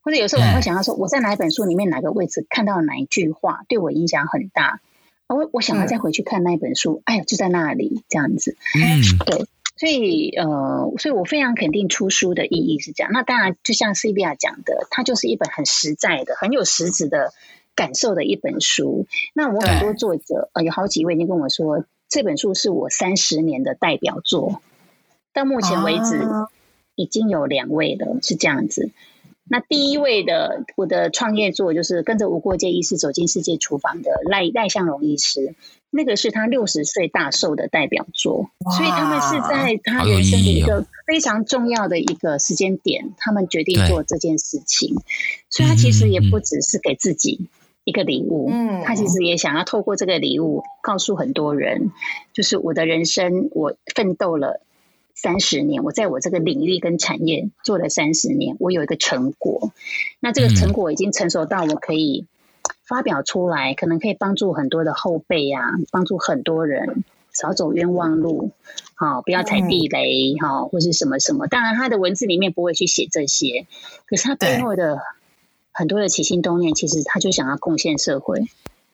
[0.04, 4.80] 或者有时候我会想到说，我在哪一本书里面哪个位置看到哪一句话对我影响很大，
[5.28, 8.58] 我我想要再回去看那一本书，哎呀，就在那里这样子。
[8.74, 9.45] 嗯，对，
[9.78, 13.12] 所以呃，所以我非常肯定出书的意义是这样。
[13.13, 17.32] 那当然，就像 Sylvia 讲的，它就是一本很实在的、很有实质的
[17.76, 19.06] 感受的一本书。
[19.36, 24.63] 那我很多作者呃，有好几位已经跟我说，这本书是我三十年的代表作，
[25.34, 26.22] 到目前为止
[26.96, 28.91] 已经有两位了，是这样子。
[29.50, 35.56] 那第一位的我的创业作就是跟着无国界医师走进世界厨房的赖赖向荣医师，
[35.89, 44.96] 那个是他六十岁大寿的代表作，所以他们是在他人生的一个非常重要的一个时间点，他们决定做这件事情，
[45.50, 47.50] 所以他其实也不只是给自己
[47.84, 51.91] 一个礼物，嗯，他其实也想要透过这个礼物告诉很多人，
[52.32, 54.62] 就是我的人生我奋斗了。
[55.22, 59.72] 三十年，我在我这个领域跟产业做了三十年，我有一个成果。
[60.20, 62.26] 那这个成果已经成熟到我可以
[62.84, 68.50] 发表出来，可能可以帮助很多的后辈啊，帮助很多人少走冤枉路，
[68.96, 71.46] 好，不要踩地雷，哈，或是什么什么。
[71.46, 73.68] 当然，他的文字里面不会去写这些，
[74.08, 74.98] 可是他背后的
[75.72, 78.48] 很多的起心动念，其实他就想要贡献社会。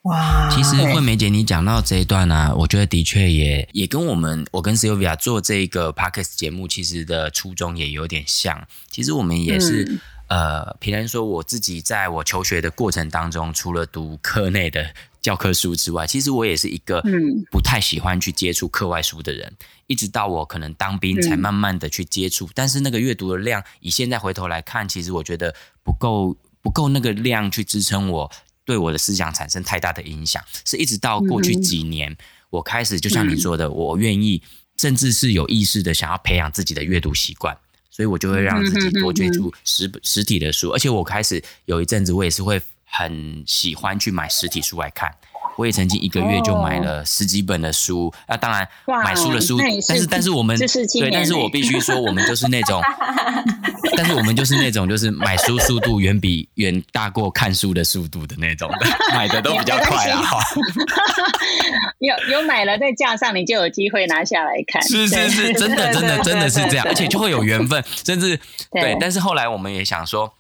[0.04, 8.68] 哇，其实惠美姐，你讲到这一段呢、啊，我觉得的确也也跟我们我跟 Sylvia 做这个 Podcast 节目，其实的初衷也有点像。
[8.90, 9.84] 其实我们也是，
[10.28, 17.04] 嗯、呃，平常说我自己在我求学的过程当中，除了读课内的教科书之外，其实我也是一个
[17.52, 19.52] 不太喜欢去接触课外书的人。
[19.88, 22.50] 一直到我可能当兵，才慢慢的去接触。
[22.54, 28.32] 但是那个阅读的量，以现在回头来看，其实我觉得不够，不够那个量去支撑我。
[28.68, 32.18] 对我的思想产生太大的影响，是一直到过去几年，嗯、
[32.50, 34.44] 我开始就像你说的，嗯、我愿意，
[34.78, 37.58] 甚至是有意识的想要培养自己的阅读习惯，
[37.90, 45.16] 所以我就会让自己多接触实实体的书，而且我开始有一阵子，我也是会很喜欢去买实体书来看。
[45.58, 48.68] 我也曾经一个月就买了十几本的书，那、哦啊、当然
[49.04, 52.82] 买书的书，是但是但是我们对，但是我必须说，我们就是那种，
[53.98, 60.22] 但是我们就是那种，就是买书速度远比远大过看书的速度的那种的， 买的都比较快啊。
[62.00, 64.80] 有有买了在架上，你就有机会拿下来看。
[64.84, 68.38] 是是是，真的真的真的是这样，而且就会有缘分，甚至
[68.72, 68.98] 对，对。
[69.00, 70.32] 但是后来我们也想说。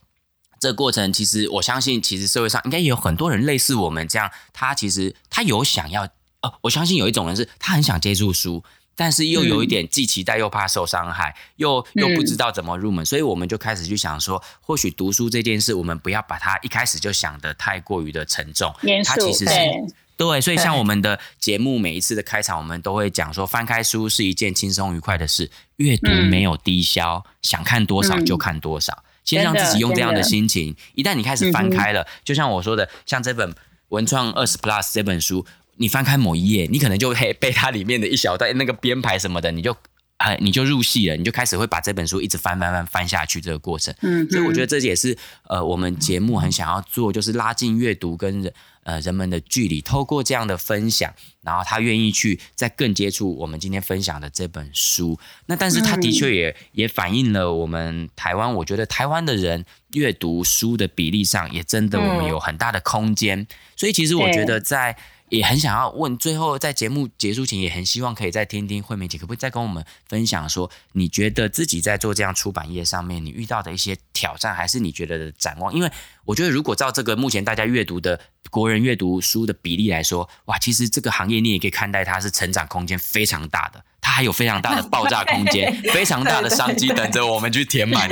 [0.60, 4.32] 这个过程其实，我相信，其实社会上应该也有很多人类似我们这样。
[4.54, 6.06] 他其实他有想要，
[6.41, 8.63] 哦，我相信有一种人是，他很想接触书，
[8.96, 18.74] 但是又有一点既期待又怕受伤害，嗯、又又不知道怎么入门，所以我们就开始去想说，或许读书这件事，我们不要把它一开始就想得太过于的沉重。
[19.06, 29.04] 它其实是对，对，所以像我们的节目每一次的开场，我们都会讲说，翻开书是一件轻松愉快的事，阅读没有低消，嗯、想看多少就看多少。
[29.27, 33.51] 先让自己用这样的心情，一旦你开始翻开了，嗯、就像我说的，像这本
[33.89, 39.75] 《文创二十 Plus》这本书，你翻开某一页，你可能就会被它里面的一小段那个编排什么的，你就
[40.15, 43.93] 啊，你就入戏了，你就开始会把这本书一直翻翻翻翻下去这个过程。
[44.01, 45.15] 嗯，所以我觉得这也是
[45.49, 48.53] 呃，我们节目很想要做，就是拉近阅读跟人
[48.88, 55.20] 呃人们的距离，透过这样的分享，然后他愿意去再更接触我们今天分享的这本书。
[55.47, 63.45] 那但是他的确也也反映了我们台湾，我觉得台湾的人阅读书的比例上，也真的我们有很大的空间。
[63.76, 64.97] 所以其实我觉得在。
[65.30, 75.73] 也很想要问，最后在节目结束前，也很希望可以再听听惠美姐，可不可以再跟我们分享说，你觉得自己在做这样出版业上面，你遇到的一些挑战，还是你觉得的展望？
[75.73, 75.91] 因为
[76.23, 78.19] 我觉得，如果照这个目前大家阅读的
[78.49, 88.07] 国人阅读书的比例来说，哇，其实这个行业你也可以看待它是成长空间非常大的，它还有非常大的爆炸空间， 非常大的商机等着我们去填满。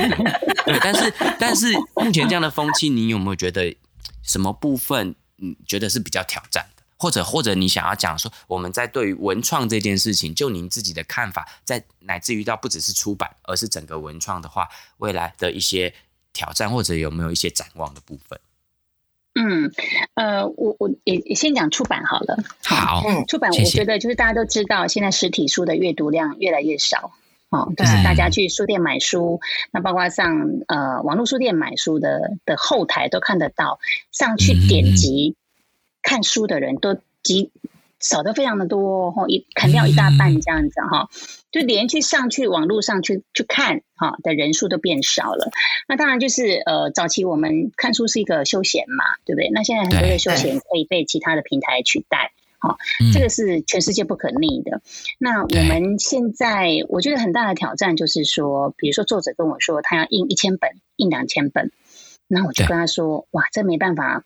[0.66, 3.74] 对，但是但是目前这样的风气，你有没有觉得
[4.22, 6.66] 什么部分你觉得是比较挑战？
[6.98, 14.68] 或者或者你想要讲说，我们在对于文创这件事情，就您自己的看法，在乃至于到不只是出版，而是整个文创的话，
[14.98, 15.92] 未来的一些
[16.32, 18.40] 挑战，或者有没有一些展望的部分？
[19.38, 19.70] 嗯，
[20.14, 22.38] 呃，我我也也先讲出版好了。
[22.64, 27.12] 好，嗯，出版我觉得就是大家都知道，现在实体书的阅读量越来越少，
[27.50, 29.40] 哦，就是大家去书店买书，
[29.70, 30.34] 那包括上
[30.68, 33.78] 呃网络书店买书的的后台都看得到，
[34.10, 35.36] 上去点击。
[36.06, 37.50] 嗯看书的人都极
[37.98, 41.10] 少的非常的多，哈，一砍掉一大半这样子哈，
[41.50, 45.50] 就连去上去网络上去去看哈的人数都变少了。
[45.88, 49.50] 那当然就是呃，早期我们看书是一个休闲嘛，对不对？
[49.52, 52.30] 那现在很多的休闲可以被其他的平台取代，
[52.60, 52.76] 哈，
[53.12, 54.82] 这个是全世界不可逆的。
[55.18, 61.72] 那我们现在我觉得很大的挑战就是说，比如说作者跟我说他要印一千本，印两千本，
[62.28, 64.22] 那我就跟他说，哇，这没办法。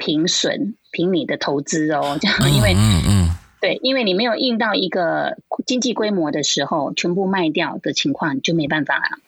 [0.00, 3.28] 平损平你的投资哦，这样，因为嗯嗯
[3.60, 5.36] 对，因为你没有印到一个
[5.66, 9.20] 经济规模的时候，全部卖掉的情况就没办法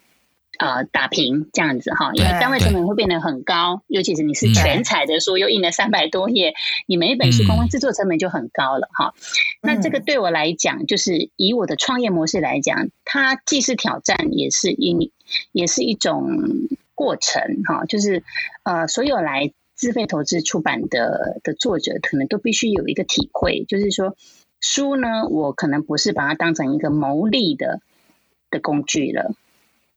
[0.59, 6.55] 呃打平这样子哈，因为单位成本会变得很高，尤其是你是全彩的书，又印了三百多页，
[6.87, 9.13] 你每一本书光光制作成本就很高了哈。
[9.61, 15.11] 那这个对我来讲，就是以我的创业模式来讲，它既是挑战，也是因
[15.53, 16.27] 也是一种
[16.95, 18.25] 过程哈，就是
[18.63, 19.53] 呃所有来。
[19.83, 24.15] 自费投资出版的的作者，可能都必须有一个体会，就是说，
[24.61, 27.81] 书呢，我可能不是把它当成一个牟利的
[28.49, 29.35] 的工具了。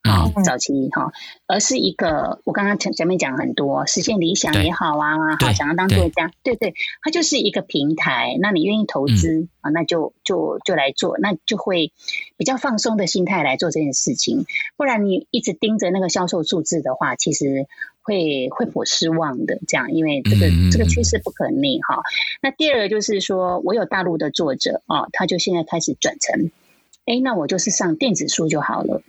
[0.04, 1.12] 好，早期哈，
[1.46, 6.74] 而是一个我刚刚前前面讲很多实现理想也好啊，好想要当作家，对对，
[7.04, 8.38] 它就是一个平台。
[8.40, 11.92] 那你愿意投资啊，那就就就来做，那就会
[12.38, 14.46] 比较放松的心态来做这件事情。
[14.78, 17.68] 不然你一直盯着那个销售数字的话，其实
[18.06, 19.60] 会会颇失望的。
[19.68, 22.04] 这样，因为这个这个趋势不可逆哈。
[22.42, 26.52] 那第二个就是说，我有大陆的作者啊，他就现在开始转成，
[27.06, 29.02] 哎，那我就是上电子书就好了。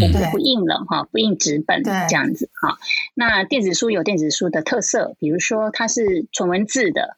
[0.00, 2.78] 我不不印了哈，不印纸本这样子哈。
[3.14, 7.16] 那电子书有电子书的特色，比如说它是纯文字的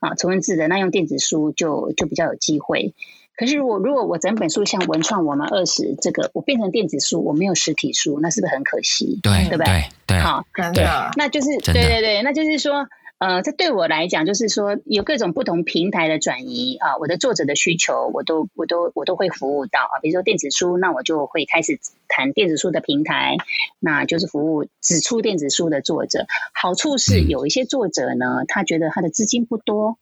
[0.00, 2.94] 啊，纯文字的，那用电子书就就比较有机会。
[3.36, 9.20] 可是如果如果我整本书像文创我们二十这个，我变成电子书，我没有实体书，那是不是很可惜？
[9.22, 9.84] 对，对不对？
[10.06, 10.84] 对，好，对，
[11.16, 12.88] 那就是对对对，那就是说。
[13.18, 19.96] 呃，这对我来讲，就是说有各种不同平台的转移啊，我的作者的需求，我都我都我都会服务到啊。
[20.02, 23.38] 比如说电子书，那我就会开始谈电子书的平台，
[23.80, 26.26] 那就是服务只出电子书的作者。
[26.52, 29.96] 好处是有一些作者呢，他觉得他的资金不多，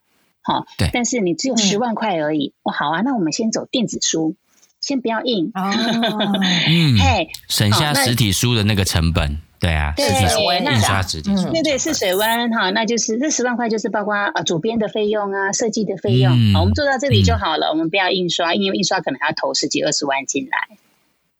[0.44, 4.36] 好，对，但是你只有十万块而已，哦，好啊，那我们先走电子书，
[4.80, 9.38] 先不要印， 嗯，嘿，省下实体书的那个成本。
[9.60, 20.76] 对啊，对，印刷纸，对对，试水温哈，那就是这十万块就是包括啊主编的费用啊，设计的费用，好，我们做到这里就好了，我们不要印刷，因为印刷可能还要投十几二十万进来，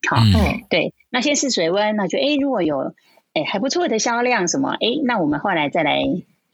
[0.08, 0.22] 好，
[0.70, 2.94] 对，那先试水温，那就哎如果有
[3.34, 6.00] 哎还不错的销量什么，哎，那我们后来再来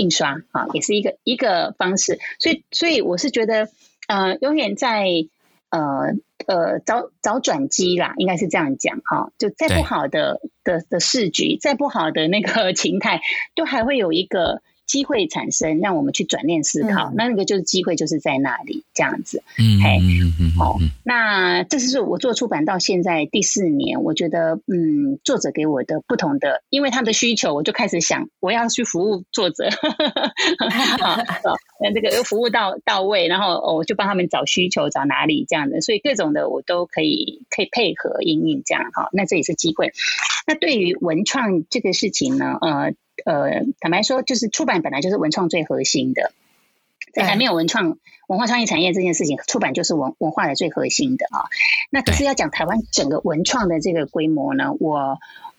[0.01, 3.69] 印刷啊，也是一个一个方式，所以所以我是觉得
[4.09, 5.07] 呃永远在
[5.71, 6.15] 呃。
[6.47, 9.31] 呃，找找转机啦，应该是这样讲哈。
[9.39, 13.21] 就再不好的的的市局，再不好的那个 情态，
[13.55, 17.11] 都还会有一个机会产生，让我们去转念思考。
[17.11, 19.41] 嗯、那那个就是机会，就是在那里这样子。
[19.57, 20.01] 嗯，嘿，
[20.59, 20.79] 好。
[21.05, 29.71] 那这是我做出版到现在第四年，我觉得，嗯，作者给我的不同的，因为他的需求，我就开始想，我要去服务作者。
[30.99, 31.17] 好，
[31.81, 39.09] 那这个又服务到到位，然后我就帮他们找需求，找哪里这样的，所以各种的我都可以可以配合应用这样哈。
[39.13, 39.93] 那这也是机会。
[40.49, 42.93] 那对于文创这个事情呢，呃。
[43.25, 46.33] 呃，坦白说，就是出版本来就是文创最核心的。
[47.13, 47.99] 在还没有文创
[48.29, 51.51] 文化创意产业这件事情，出版就是文文化的最核心的啊。
[51.91, 55.19] 那可是要讲台湾整个文创的这个规模呢，我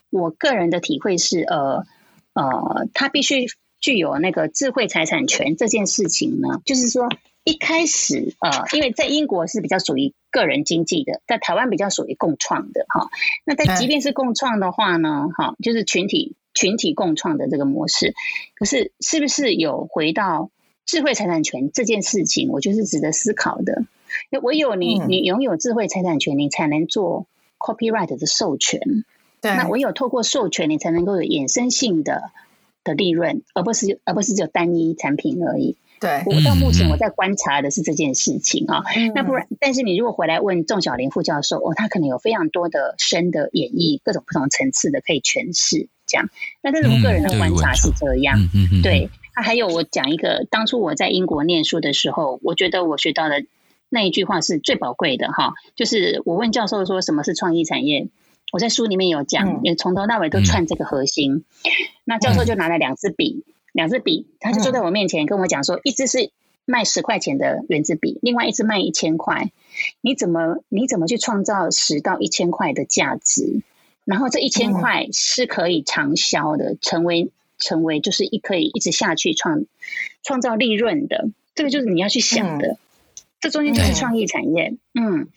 [0.10, 1.86] 我个人的体会是，呃
[2.34, 3.48] 呃，它必须
[3.82, 7.10] 具有那个智慧财产权这件事情呢，就是说
[7.44, 13.10] 一开始呃，因为在英国是比较属于个人经济的，在台湾比较属于共创的哈。
[13.44, 16.38] 那在即便是共创的话呢，哈，就是群体。
[16.54, 18.14] 群体共创的这个模式，
[18.56, 20.50] 可是是不是有回到
[20.86, 22.50] 智慧财产权这件事情？
[22.50, 23.84] 我觉得是值得思考的。
[24.42, 27.26] 唯有你你拥有智慧财产权，你才能做
[27.58, 28.82] copyright 的授权。
[29.40, 32.32] 对，那唯有透过授权，你才能够有衍生性的
[32.84, 35.78] 的利润，而不是而不是只有单一产品而已。
[36.00, 38.84] 对，我到目前我在观察的是这件事情啊。
[38.96, 45.88] 嗯、那不然，但是你如果回来问仲晓灵副教授，哦，他可能有非常多的深的演绎，各种不同层次的可以诠释。
[46.12, 46.30] 这样，
[46.62, 48.38] 那这是我个人的观察是这样。
[48.38, 53.46] 嗯嗯嗯、对，他还有我讲一个，当初我在英国念书的时候，我觉得我学到的
[53.90, 58.10] 那一句话是最宝贵的哈，就是我问教授说什么是创意产业，
[58.52, 61.36] 我在书里面有讲，也从、嗯、头到尾都串这个核心。
[61.36, 61.44] 嗯、
[62.04, 63.46] 那教授就拿了两支笔。
[63.74, 66.32] 两支笔，他就坐在我面前跟我讲说，一支是
[66.66, 69.50] 卖十块钱的原子笔，另外一支卖一千块。
[70.02, 73.62] 你怎么你怎么去创造十到一千块的价值？
[74.12, 79.64] 然后这一千块是可以长销的，成为成为就是一可以一直下去创
[80.22, 81.30] 创造利润的。
[81.56, 82.78] 这个就是你要去想的，
[83.40, 84.74] 这中间就是创意产业。
[84.94, 85.28] 嗯，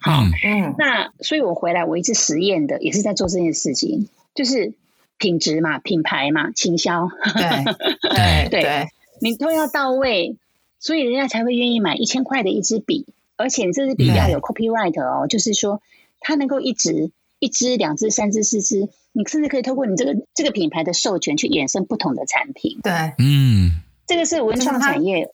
[0.00, 4.72] 好，嗯，那所以我回来我一直实验的也是在做这件事情，就是。
[5.18, 8.10] 品质嘛，品牌嘛，倾销，对。
[8.50, 8.88] 对对，
[9.20, 10.34] 你都要到位，
[10.80, 13.06] 所以人家才会愿意买一千块的一支笔，
[13.36, 15.80] 而且这支笔要有 copyright 哦，就是说
[16.18, 17.12] 它能够一直
[17.42, 22.78] 一支、两支、三支、四支，你甚至可以透过你这个这个品牌的授权去衍生不同的产品。
[22.84, 25.28] 对，嗯，这个是文创产业。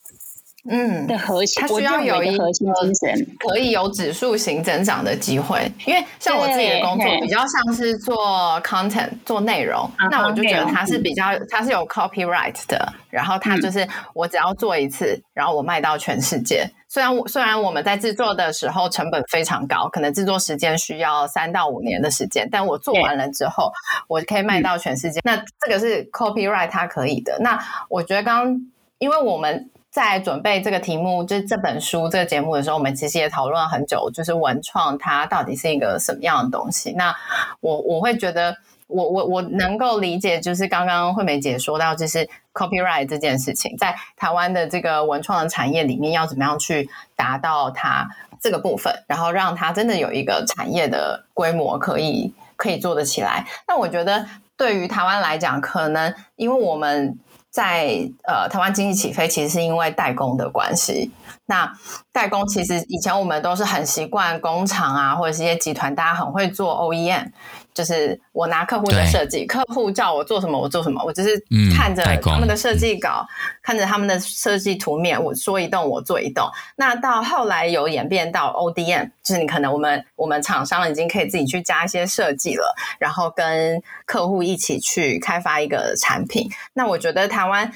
[0.69, 5.71] 嗯，的核心，它需要有一个核心精神，可以有指数型增长的机会。
[5.87, 12.93] 因为像我自己的工作比较像是做 content 做内容，那我就觉得它是比较它是有 copyright 的。
[13.09, 16.69] 然后它就是我只要做一次，然后我卖到全世界。
[16.89, 23.73] 虽然我虽然我们在制作的时候成本非常高，可能制作时间需要三到五年的时间，但我做完了之后，
[24.09, 25.21] 我可以卖到全世界。
[25.25, 27.39] 那这个是 copyright 它可以的。
[27.41, 28.61] 那我觉得刚刚
[28.99, 29.71] 因为我们。
[29.99, 36.93] 在准备这个题目，就是这本书这个节目的时候，我们其实也讨论了很久，就是文创它到底是一个什么样的东西。
[36.93, 37.13] 那
[37.59, 42.25] 我我会觉得我，我我能够理解，就是刚刚惠美姐说到，就是
[42.55, 48.09] copyright 这件事情，在台湾的这个文创的产业里面，要怎么样去达到它
[48.41, 53.45] 这个部分，然后让它真的有一个产业的规模，可以可以做得起来。
[53.67, 54.25] 那我觉得
[54.57, 57.19] 对于台湾来讲，可能因为我们。
[57.51, 61.11] 在呃，台湾经济起飞，其实是因为代工的关系。
[61.47, 61.73] 那
[62.13, 67.31] 代工其实以前我们都是很习惯工厂啊，或者是一些集团，大家很会做 OEM。
[67.79, 71.41] 就是我拿客户的设计，客户叫我做什么，我做什么，我只是
[71.73, 73.31] 看着他们的设计稿，嗯、
[73.63, 76.51] 看着他们的设计图面，我说一动我做一动。
[76.75, 86.51] 那到后来有演变到 ODM，就是你可能我们我们厂商已经可以自己去加一些设计了，然后跟客户一起去开发一个产品。
[86.75, 87.73] 那我觉得台湾，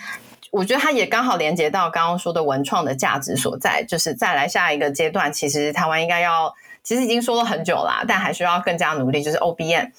[0.51, 6.53] 我觉得它也刚好连接到刚刚说的文创的价值所在，就是再来下一个阶段，其实台湾应该要。
[6.83, 9.23] 其实已经说了很久啦，但还需要更加努力。
[9.23, 9.93] 就是 O B N，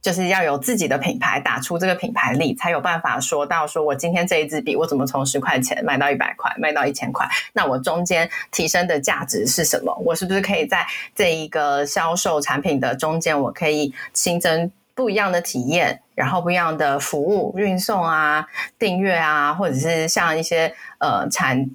[0.00, 7.28] 就是要有自己的品牌，打出这个品牌力，才有办法说到说我今天这一支笔，我怎么从十块钱卖到一百块，卖到一千块？
[7.52, 9.94] 那我中间提升的价值是什么？
[10.04, 14.70] 我是不是可以在这一个销售产品的中间，我可以新增
[15.00, 16.02] 不一样的体验？
[16.14, 18.46] 然后不一样的服务运送啊、
[18.78, 21.66] 订阅啊，或者是像一些呃产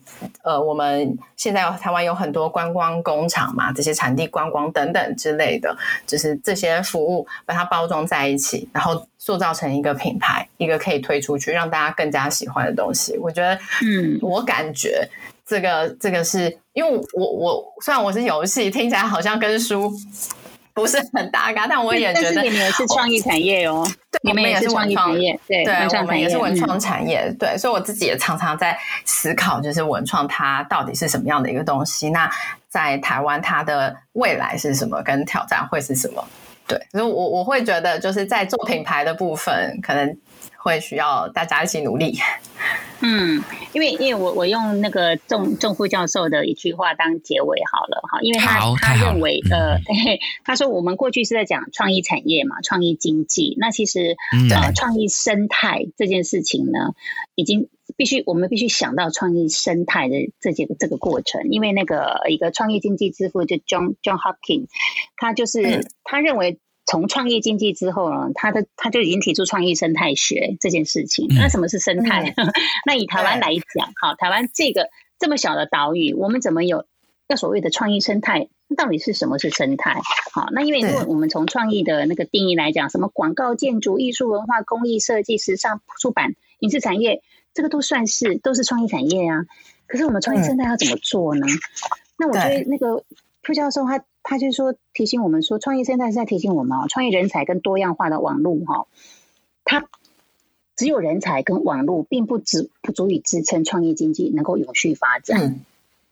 [0.44, 13.18] 呃，我们现在台湾有很多观光工厂嘛，这些产地观光等等之类的，就是这些服务把它包装在一起，然后塑造成一个品牌，一个可以推出去让大家更加喜欢的东西。
[13.18, 15.10] 我觉得，嗯，我感觉
[15.44, 19.92] 这个这个是因为我我虽然我是游戏，听起来好像跟书。
[20.76, 32.10] 不是很搭嘎，但我也觉得，你们也是创意产业哦，对，你们也是文创业，对，对，我们也是文创产业，嗯、对，所以我自己也常常在思考，就是文创它到底是什么样的一个东西？
[32.10, 32.30] 那
[32.68, 35.02] 在台湾，它的未来是什么？
[35.02, 36.22] 跟挑战会是什么？
[36.68, 40.18] 对，所以我我会觉得，就是在做品牌的部分，可能
[40.66, 42.18] 会需要大家一起努力。
[43.02, 43.44] 嗯，
[43.74, 49.78] 因为因为我我用那个仲仲副教授的一句话当结尾好了哈，因为他他认为呃，
[50.44, 54.16] 他说我们过去是在讲创意产业嘛，创意经济，那其实
[54.50, 56.96] 呃创意生态这件事情呢，
[57.36, 64.68] 已经必须我们必须想到创意生态的这几个这个过程，因为那个一个创意经济之父就 John John Hopkins，
[65.18, 66.58] 他就是他认为。
[66.86, 71.28] 从创业经济之后呢，他的他就已经提出创意生态学这件事情。
[71.30, 72.34] 那什么是生态？
[72.38, 72.48] 嗯、
[72.86, 76.86] 那以台湾来讲，好，台湾这个这么小的岛屿，我们怎么有
[77.28, 78.50] 要所谓的创意生态？
[78.78, 80.00] 到底是什么是生态？
[80.32, 87.24] 好，那因为如果我们从创意的那个定义来讲，什么广告、建筑、艺术、文化、工艺、设计、时尚、出版、影视产业，
[87.54, 89.46] 这个都算是都是创意产业啊。
[89.88, 91.48] 可是我们创意生态要怎么做呢？
[92.18, 93.04] 那我觉得那个
[93.42, 94.04] 副教授他。
[94.28, 98.88] 他就说提醒我们说，创业生态是在提醒我们哦，创业人才跟多样化的网络哈，
[99.64, 99.88] 它
[100.76, 105.60] 只有人才跟网络，并不足不足以支撑创业经济能够永续发展。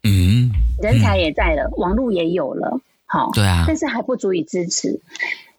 [0.03, 5.01] 嗯，人才也在了，网络也有了，好，对啊，但是还不足以支持。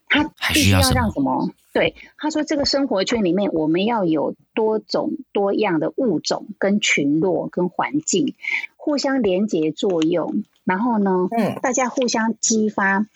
[0.08, 1.50] 他必须要让什么？
[1.72, 8.34] 对，他说这个生活圈里面，我们要有多种多样的物种跟群落跟环境
[8.76, 10.44] 互相连结作用。
[10.64, 13.06] 然后呢，嗯，大家互相激发，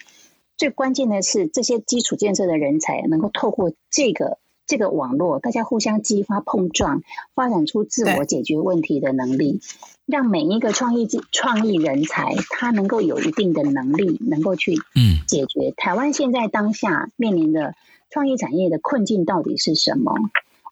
[0.57, 7.03] 最关键的是这些基础建设的人才能够透过这个这个网络，大家互相激发碰撞，
[7.35, 9.63] 发展出自我解决问题的能力，
[10.05, 17.75] 让每一个创意创意人才他能够有一定的能力，能够去嗯解决台湾现在当下面临的
[18.11, 20.13] 创意产业的困境到底是什么？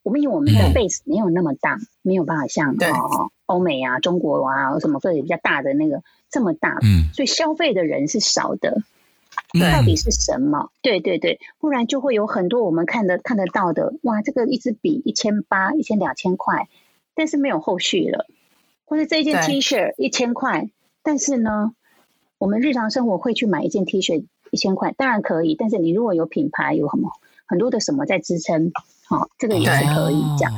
[0.02, 6.02] 我们因为我们的 base 没有那么大，没有办法像哦欧美啊、中国啊什么个比较大的那个。
[6.36, 8.82] 这么大，嗯，所以消费的人是少的，
[9.58, 10.70] 到底是什么？
[10.82, 16.68] 对对对，不然就会有很多我们看得看得到的，哇，这个一支笔一千八、一千两千块，
[17.14, 18.26] 但是没有后续了，
[18.84, 20.68] 或者这一件 T 恤一千块，
[21.02, 21.72] 但是呢，
[22.36, 27.12] 我们日常生活会去买一件 T 恤一千块，当然可以，但是你如果有品牌，有什么
[27.46, 28.72] 很多的什么在支撑，
[29.06, 30.52] 好、哦，这个也是可以讲。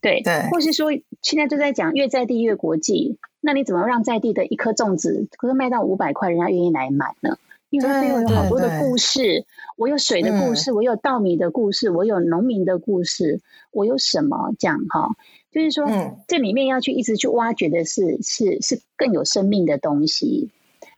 [0.00, 0.90] 对，对，或是说
[1.22, 7.36] 现在就在讲越在地越国际，那你怎么让在地的一颗粽子可是卖到五百块，人家愿意来买呢？
[7.68, 9.44] 因为它背后有好多的故事，
[9.76, 13.40] 我有水的故事，我有稻米的故事，我有农民的故事，
[13.70, 15.10] 我有什么这样哈？
[15.52, 15.86] 就是说，
[16.26, 20.50] 这里面要去一直去挖掘的是是是更有生命的东西。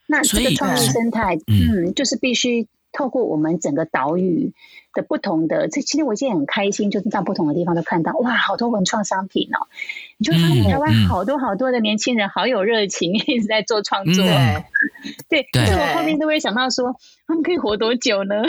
[0.07, 2.69] 那这个创意生态，嗯，就是必须。
[2.93, 4.53] 透过我们整个岛屿
[4.93, 9.67] 的不同的，这其实我现在很开心，就是到不同的地方都看到，哇，好多文创商品哦！
[10.19, 14.23] 你就发现台湾好多好多的年轻人好有热情，一直在做创作。
[14.23, 14.63] 嗯、
[15.29, 16.95] 对，对，所以我后面都会想到说，
[17.27, 18.43] 他们可以活多久呢？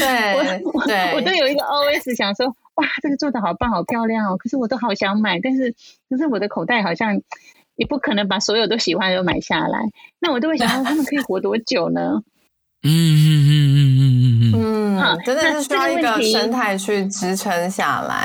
[0.00, 4.36] 对，我都有一个 OS 想说，哇，这个做的好棒，好漂亮哦！
[4.36, 5.74] 可是我都好想买，但是
[6.08, 7.20] 可是我的口袋好像
[7.74, 9.80] 也不可能把所有都喜欢的都买下来。
[10.20, 12.22] 那我都会想到，他们可以活多久呢？
[12.82, 18.22] 嗯嗯嗯嗯嗯嗯嗯，真的是需要一个生态去支撑下来。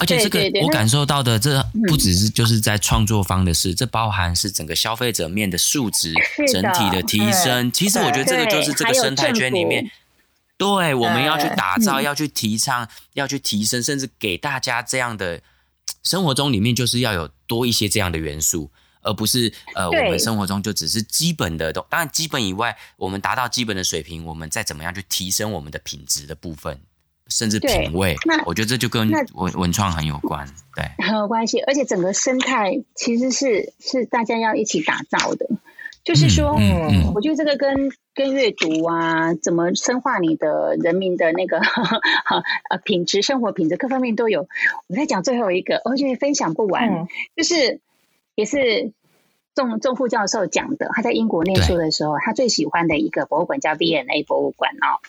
[0.00, 6.14] 而且这个我感受到的，这不只是就是在创作方的事，这包含是整个消费者面的素质
[6.52, 7.70] 整体的提升。
[7.72, 9.90] 其实我觉得这个就是这个生态圈里面，
[10.56, 15.40] 对，我们要去打造，要去提倡，要去提升，甚至给大家这样的
[16.04, 18.70] 生活中里面，就是要有多一些这样的元素。
[19.06, 26.80] 而不是呃，我们生活中就只是基本的东，当然基本以外，我们达到基本的水平，我们再怎么样去提升我们的品质的部分，
[27.28, 31.60] 甚至品味，那我觉得这就跟文文创很有关，对，很有关系。
[31.60, 35.46] 而且整个生态其实是是大家要一起打造的，
[36.02, 42.00] 就是说，嗯，嗯我觉得这个跟跟阅读啊，怎么深化你的人民的那个哈
[42.70, 44.48] 呃品质、生活品质各方面都有。
[44.88, 47.80] 我在讲最后一个，我觉得分享不完，嗯、就是。
[48.36, 48.92] 也是
[49.54, 55.00] 仲仲副教授讲的，他在英国念书的时候，他最喜欢的一个博物馆叫 V&A 博物馆哦。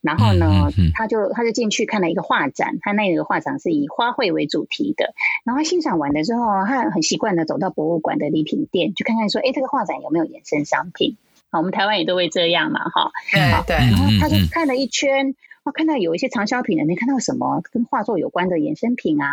[0.00, 5.12] 然后呢，他就他就进去看了一个画展，他那个画展是以花卉为主题的。
[5.44, 11.16] 然后欣赏完了之后，他很习惯的走到博物馆的礼品店，去看看说，哎，这个画展有没有衍生商品？
[11.50, 13.10] 好，我们台湾也都会这样嘛，哈。
[13.32, 13.76] 对对。
[13.90, 15.34] 然后他就看了一圈。
[15.66, 19.26] 我看到有一些长销品的，没看到什么跟画作有关的衍生品啊，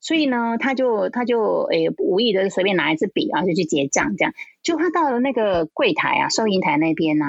[0.00, 4.32] 所以呢，他就他就诶无意的随便拿一支笔啊，就去结账，这样。
[4.62, 7.24] 就他到了那个柜台啊，收银台那边呢，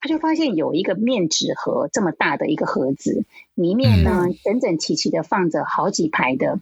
[0.00, 3.24] 他就发现有一个面纸盒这么大的一个盒子，
[3.54, 6.58] 里面呢整整齐齐的放着好几排的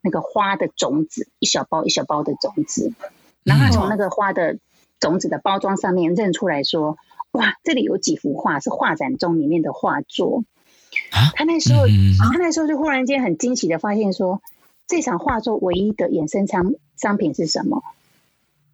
[0.00, 2.92] 那个花的种子，一小包一小包的种子，
[3.42, 4.58] 然后他从那个花的
[5.00, 6.96] 种子的包装上面认出来说。
[7.32, 10.44] 哇，这里有几幅画是画展中里面的画作。
[11.34, 11.86] 他那时候，
[12.32, 14.42] 他那时候就忽然间很惊喜的发现说，
[14.86, 17.82] 这场画作唯一的衍生商商品是什么？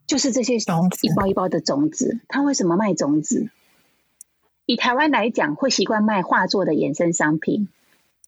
[0.06, 2.18] 就是这些一包一包的种子。
[2.28, 3.50] 他为什么卖种子？
[4.66, 7.68] 以台湾来讲，会习惯卖画作的衍生商品，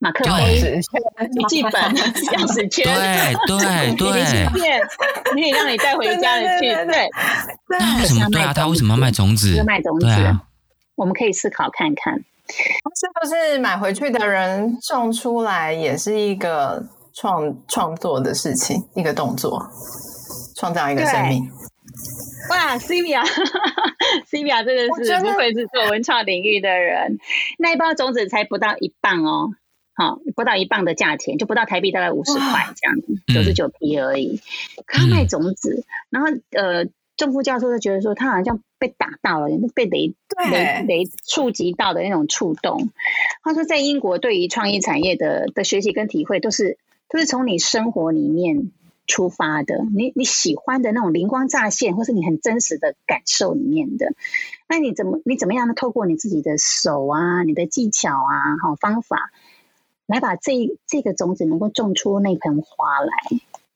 [0.01, 0.81] 马克杯、
[1.31, 1.71] 笔记本、
[2.33, 4.81] 钥匙圈，对对对，明信片，
[5.23, 6.73] 可以让你带回家里去。
[6.87, 7.07] 对，
[7.69, 8.27] 那为什么？
[8.31, 9.63] 对啊，他为什么要卖种子？
[9.63, 10.41] 卖种子，啊、
[10.95, 16.83] 我们可以思考看看，是不是买回去的人种出来也是一个
[17.13, 19.69] 创创作的事情，一个动作，
[20.57, 21.47] 创造一个生命。
[22.49, 27.19] 哇，Sylvia，Sylvia 真的是不愧是做文创领域的人。
[27.59, 29.51] 那一包种子才不到一磅哦，
[30.01, 34.41] 好，不到一磅的价钱，就不到台币大概五十块这样子，九十九皮而已。
[34.87, 40.15] 他卖种子，然后呃，正副教授就觉得说，他好像被打到了，被雷
[40.49, 42.89] 雷雷触及到的那种触动。
[43.43, 48.71] 他说，在英国对于创意产业的的学习跟体会，都是都是从你生活里面。
[49.07, 54.13] 出发的，你你喜欢的那种灵光乍现，或是你很真实的感受里面的，
[54.69, 55.73] 那你怎么你怎么样呢？
[55.73, 59.31] 透过你自己的手啊，你的技巧啊，好方法，
[60.11, 63.11] 来把这这个种子能够种出那盆花来。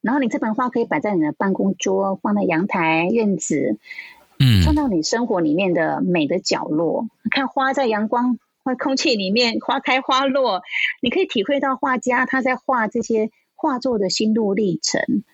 [0.00, 3.76] 然后你这盆花可以摆在你的办公桌，放在阳台、院子，
[4.38, 7.08] 嗯，创造你生活里面的美的角落。
[7.30, 10.62] 看花在阳光或空气里面花开花落，
[11.00, 13.30] 你可以体会到画家他在画这些。
[13.58, 15.24] 画作的心路历程，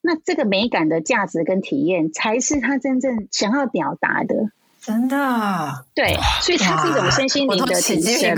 [0.00, 4.52] 那这个美感的价值跟体验，才是他真正想要表达的。
[4.84, 8.36] 真的，对，所以它是一种身心灵的提升。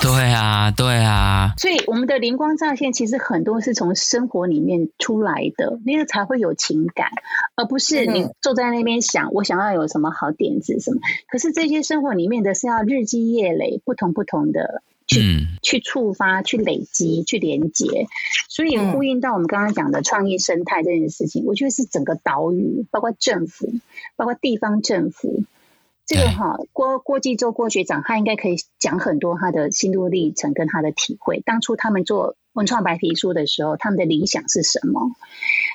[0.00, 1.54] 对啊，对啊。
[1.58, 7.08] 所以我们的灵光乍现，其实很多是从生活里面出来的，那个才会有情感，
[7.56, 11.00] 而不是你坐在那边想，我想要有什么好点子什么。
[11.28, 14.82] 可是这些生活里面的是要日积月累，不同不同的。
[15.08, 18.08] 去、嗯、去触发、去累积、去连接，
[18.48, 23.72] 所以呼应到我们刚刚讲的创意生态这件事情，嗯、我觉得是整个岛屿，包括政府，
[24.16, 25.44] 包括地方政府，
[26.06, 31.40] 这个哈郭郭继洲郭学长，他应该可以讲很多他的心路历程跟他的体会。
[31.44, 35.10] 当初他们做文创白皮书的时候，他们的理想是什么？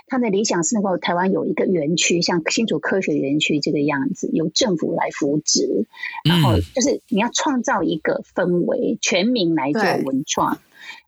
[0.08, 5.86] 他的理想是能够台湾有一个园区，像新竹科学园区这个样子，由政府来扶植，
[6.24, 10.60] 然后就是你要创造一个氛围，全民来做文创。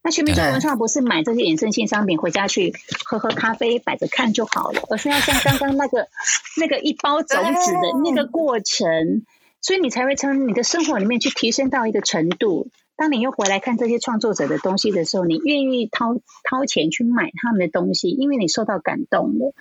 [0.01, 2.73] 那全民做文创不是买这些衍生性商品回家去
[3.05, 6.07] 喝喝咖啡摆着看就好了，而是要像刚刚那个
[6.59, 9.25] 那个一包种子的那个过程，
[9.61, 12.69] 所以你才会从你的生活里面去提升到一个程度。
[12.95, 19.53] 当你又回来看这些创作者的东西的时候，你愿意掏掏钱去买他们的东西，因为你受到感动了。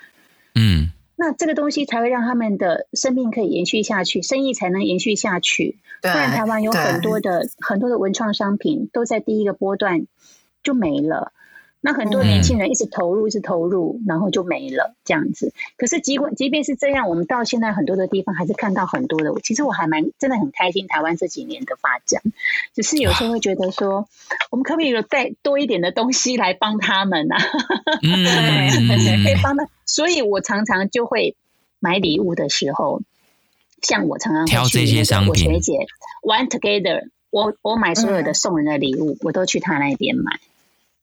[0.54, 0.92] 嗯，
[1.22, 5.78] 那这个东西才会让他们的生命可以延续下去，生意才能延续下去。
[6.00, 10.08] 不然台湾有很多的很多的文创商品都在第一个波段
[10.64, 11.32] 就没了。
[11.84, 15.52] 那很多年轻人一直投入，一直投入，然后就没了这样子。
[15.76, 19.34] 可是，即管即便是这样，我们到现在很多的地方还是看到很多的。
[19.42, 22.22] 其实我还蛮真的很开心，台湾这几年的发展。
[22.72, 24.08] 只是有时候会觉得说，
[24.50, 27.34] 我们可不可以有再多一点的东西来帮他们呢？
[28.00, 29.66] 可以帮他。
[29.84, 31.34] 所以我常常就会
[31.80, 33.02] 买礼物的时候，
[33.82, 35.72] 像我常常挑这些商品我学姐
[36.22, 40.38] One Together，我我买所有的送人的礼物，我都去他那边买。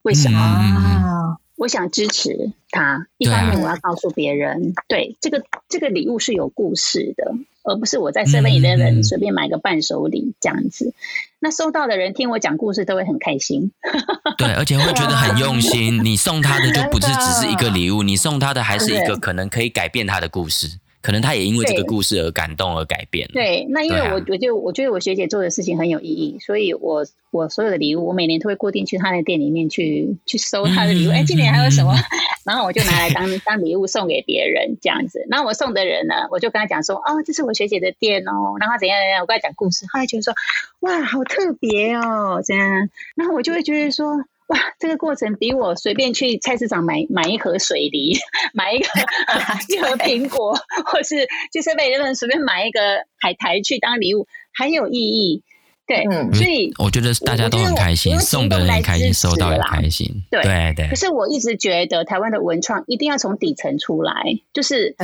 [0.03, 0.39] 为什么？
[0.39, 3.07] 嗯、我想支持他。
[3.17, 7.33] 一方面，我要告诉别人，对，这个这个礼物是有故事的，
[7.63, 10.85] 而不是我在 Seven Eleven 随便买个伴手礼这样子。
[10.85, 10.93] 嗯、
[11.39, 13.71] 那收到的人听我讲故事都会很开心。
[14.37, 16.03] 对，而且会觉得很用心。
[16.03, 20.79] 你送他的就不是只是一个礼物，你送他的还是一个可能可以改变他的故事。
[21.09, 23.27] 可能他也因为这个故事而感动而改变。
[23.33, 31.11] 对，那因为我我就我觉得我学姐做的事情很有意义，所以我我所有的礼物，我每年都会固定去她的店里面去去收她的礼物。
[31.11, 31.95] 哎、嗯，今年还有什么？
[32.45, 35.25] 然后我就拿来当 当礼物送给别人这样子。
[35.31, 40.35] 然后我送的人呢，我就跟他讲说，哦，这是我学姐的店哦，然后怎样怎样，我跟他讲故事，后来就说，
[40.81, 42.87] 哇，好特别哦，这样。
[43.15, 44.23] 然后我就会觉得说。
[44.49, 48.17] 哇，这个过程比我随便去菜市场买买一盒水梨，
[48.53, 48.87] 买一个
[49.69, 52.79] 一盒苹果，或是就是被人们随便买一个
[53.19, 55.43] 海苔去当礼物，还有意义。
[55.85, 60.23] 对，嗯，所以我觉得大家都很开心，送的人也开心，收到也开心。
[60.31, 60.87] 对对对。
[60.87, 64.13] 可是我一直觉得台湾的文创一定要从底层出来，
[64.53, 64.95] 就是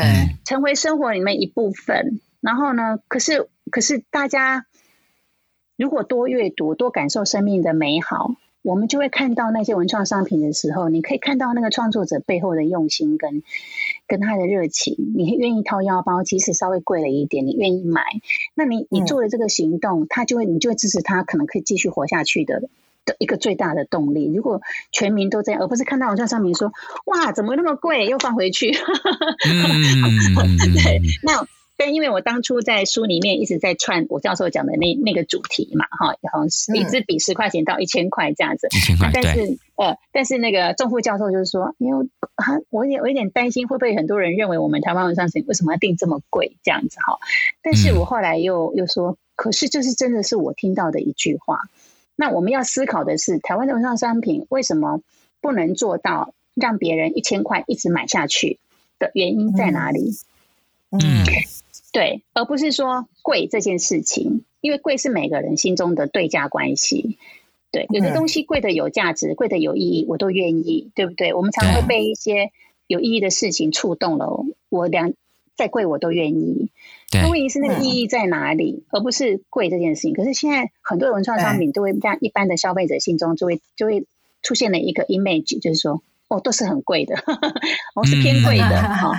[0.43, 2.19] 成为生活里面一部分。
[2.41, 4.65] 然后呢，可是可是大家
[5.75, 8.35] 如果多阅读，多感受生命的美好。
[8.65, 13.43] 我们就会看到那些文创商品的时候，你可以看到那个创作者背后的用心跟
[14.07, 14.95] 跟他的热情。
[15.15, 18.01] 你愿意掏腰包，即使稍微贵了一点，你愿意买，
[18.55, 22.63] 那你你做的这个行动，他就会你就会支持他，可能可以继续活下去的
[23.05, 24.33] 的一个最大的动力。
[24.33, 24.61] 如果
[24.91, 26.73] 全民都这样，而不是看到网上商品说
[27.05, 28.71] 哇，怎么那么贵，又放回去。
[30.83, 31.47] 对，那。
[31.77, 47.19] 但因为我当初在书里面一直在串我教授讲的那那个主题嘛，哈，然后是一支笔十块钱到一千块这样子，一千块，但是呃，但是那个仲富教授就是说，因为啊，我有我有点担心会不会很多人认为我们台湾文创产品为什么要定这么贵这样子哈？
[47.61, 51.63] 但是我后来又又说，可是这是真的是我听到的一句话。
[52.15, 55.01] 那我们要思考的是，台湾的文创商品为什么
[55.41, 58.59] 不能做到让别人一千块一直买下去
[58.97, 60.13] 的原因在哪里？
[60.91, 60.99] 嗯。
[61.01, 61.25] 嗯
[61.95, 67.17] 对，而不是说贵这件事情，因为贵是每个人心中的对价关系。
[67.71, 71.33] 对，有的东西贵的有价值，贵的有意义，我都愿意，对不对？
[71.33, 72.51] 我们常会被一些
[72.85, 75.13] 有意义的事情触动了，我两
[75.55, 76.69] 再贵我都愿意。
[77.13, 80.13] 那问题是那个意义在哪里，而不是贵这件事情。
[80.13, 84.05] 可是现在很多文创商品都会让一般的消费者心中就会就会
[84.41, 86.01] 出现了一个 image，就是说。
[86.27, 87.15] 哦，都是很贵的，
[87.93, 89.09] 哦是偏贵的，哈、嗯，好、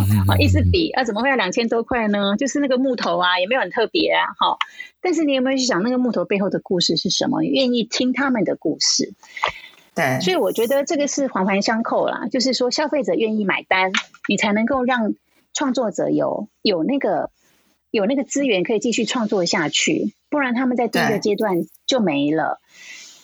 [0.00, 2.36] 哦，好，一支笔啊，怎么会要两千多块呢？
[2.36, 4.58] 就是那个木头啊，也没有很特别啊，好，
[5.00, 7.44] 但是你有没有去想那个木头背后的故事是什么？
[7.44, 9.14] 愿意听他们的故事，
[9.94, 13.92] 对，所以我觉得这个是环环相扣啦，就是说消费者愿意买单，
[14.28, 15.14] 你才能够让
[15.54, 17.30] 创作者有有那个
[17.92, 22.60] 有那个资源可以继续创作下去，不然他们在第一个阶段就没了。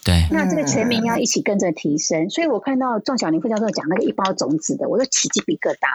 [0.05, 5.87] 对，那这个全民要一起跟着提升，所以我看到仲小林副教授讲那个一包种子的，我都起鸡皮疙瘩。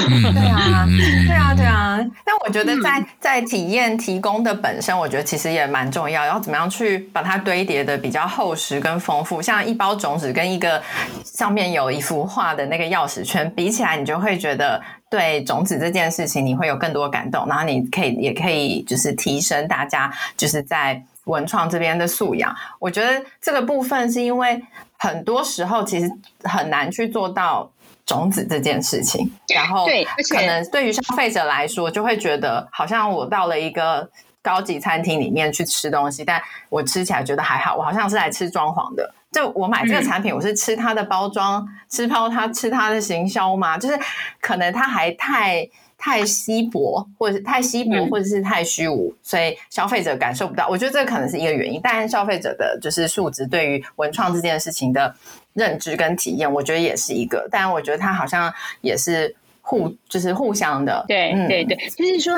[0.00, 0.84] 对啊，
[1.26, 1.98] 对啊，对啊。
[2.24, 9.40] 但我觉得在在体验提供的本身，我觉得其实也蛮重要，要怎么样去把它堆叠的比较厚实跟丰富。
[9.40, 10.82] 像一包种子跟一个
[11.24, 21.02] 上面有一幅画的那个钥匙圈比起来，你就会觉得对种子这件事情你会有更多感动，然后你可以也可以就是提升大家就是在。
[21.30, 24.60] 文创这边的素养，我觉得这个部分是因为
[24.98, 26.10] 很多时候其实
[26.44, 27.70] 很难去做到
[28.04, 34.10] 种子这件事情，然后对，可能对于消费者来说，就会觉得好像我到了一个
[34.42, 39.14] 高级餐厅里面去吃东西，但我吃起来觉得还好，我好像是来吃装潢的。
[39.30, 43.78] 就我买这个产品，我是吃它的包装，吃包它吃它的行销吗？
[43.78, 43.96] 就是
[44.40, 45.68] 可能它还太。
[46.00, 50.66] 太稀薄，或者是太稀薄，或者是太虚无，嗯，所以消费者感受不到。
[50.66, 55.14] 我觉得这个可能是一个原因，但消费者的就是素质对于文创这件事情的
[55.52, 57.46] 认知跟体验，我觉得也是一个。
[57.50, 61.04] 但我觉得它好像也是互，就是互相的。
[61.06, 62.34] 对，嗯、对，对，就是说，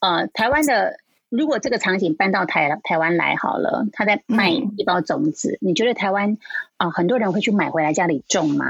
[0.00, 0.98] 呃，台湾的
[1.28, 6.36] 如果这个场景搬到台台湾来好了，他在卖一包种子，嗯、你觉得台湾
[6.76, 8.66] 啊、呃，很多人会去买回来家里种吗？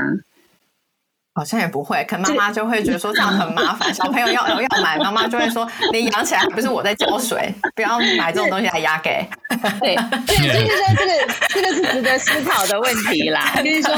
[1.36, 9.22] 好像也不会，可能妈妈就会觉得说这样很麻烦，小朋友要要买，妈妈就会说你养起来不是我在浇水，不要买这种东西来压给。
[9.80, 9.94] 对，
[10.26, 13.52] 对，所以说这个这个是值得思考的问题啦。
[13.62, 13.94] 就是说，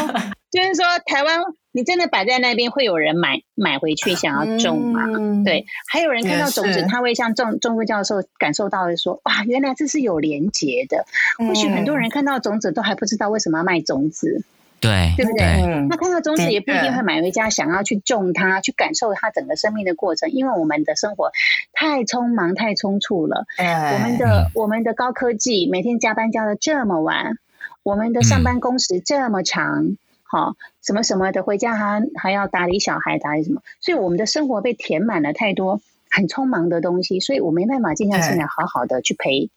[0.51, 5.05] 就是说，台湾你真的摆在那边，会有人买买回去想要种吗？
[5.07, 11.07] 嗯、对，还有人看到种子，他会像仲仲富教授感受到的说，哇，原来这是有连结的。
[11.39, 14.43] 或许很多人看到种子都还不知道为什么要卖种子。
[14.81, 15.87] 对，对不对？
[15.89, 20.31] 那看到种子也不一定会买回家，想要去种它，去感受它整个生命的过程。
[20.31, 21.33] 因为我们的生活
[21.73, 23.45] 太匆忙、太匆促了。
[23.59, 27.39] 我们的我们的高科技，每天加班加的这么晚，
[27.83, 33.63] 我们的上班工时这么长，好，什么什么的，回家还还要打理小孩，打理什么？
[33.81, 39.51] 所以我们的生活被填满了太多很匆忙的东西，所以我没办法静下心来，好好的去陪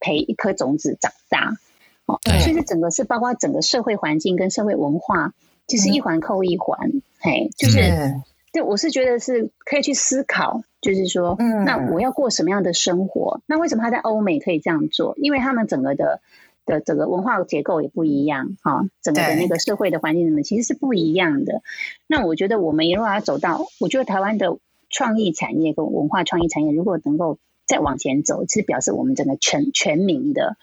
[0.00, 1.56] 陪一颗种子长大。
[2.06, 5.34] 哦，所以这整个是包括整个社会环境跟社会文化，
[5.66, 7.80] 就是一环扣一环，嗯、嘿，就是，
[8.52, 13.40] 对，我是觉得是可以去思考，就是说，嗯，那我要过什么样的生活？
[13.46, 15.14] 那为什么他在欧美可以这样做？
[15.18, 16.20] 因为他们整个的
[16.64, 21.60] 的整个文化结构也不一样，哈，整个的那个社会的环境什么其实是不一样的。
[22.06, 24.58] 那我觉得我们如果要走到，我觉得台湾的
[24.90, 30.56] 创意产业跟文化创意产业如果能够再往前走，其实表示我们整个全全民的。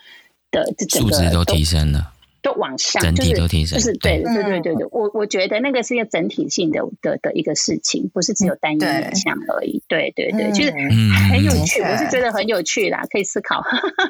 [0.54, 9.82] 的这整个素质都提升了，都往上，整体都提升，就是对对对对对，我我觉得那个是一个整体性的的的一个事情，不是只有单一影响而已。
[9.88, 13.64] 对对对，就是很有趣，我是觉得很有趣啦，可以思考。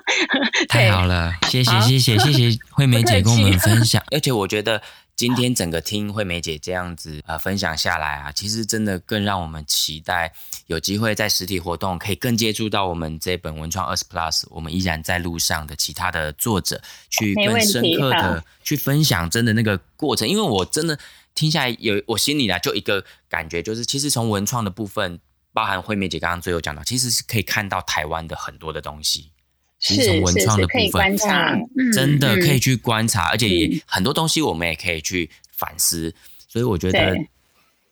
[0.67, 4.81] 太好了，谢谢谢谢谢谢 惠美姐跟我们分享， 而且我觉得。
[5.15, 10.33] 今天整个听惠美姐这样子呃分享下来啊，其实真的更让我们期待
[10.65, 20.97] 有机会在实体活动可以更接触到我们这本文创二十 Plus，我们依然在路上的其他的作者，去更深刻的去分享真的那个过程，因为我真的
[21.35, 25.19] 听下来有我心里呢就一个感觉，就是其实从文创的部分，
[25.53, 29.32] 包含惠美姐刚刚最后讲到，其实是可以看到台湾的很多的东西。
[29.83, 31.55] 其实从文创的部分，观察，
[31.93, 36.15] 真的可以去观察，而且也很多东西我们也可以去反思。
[36.47, 37.15] 所以我觉得。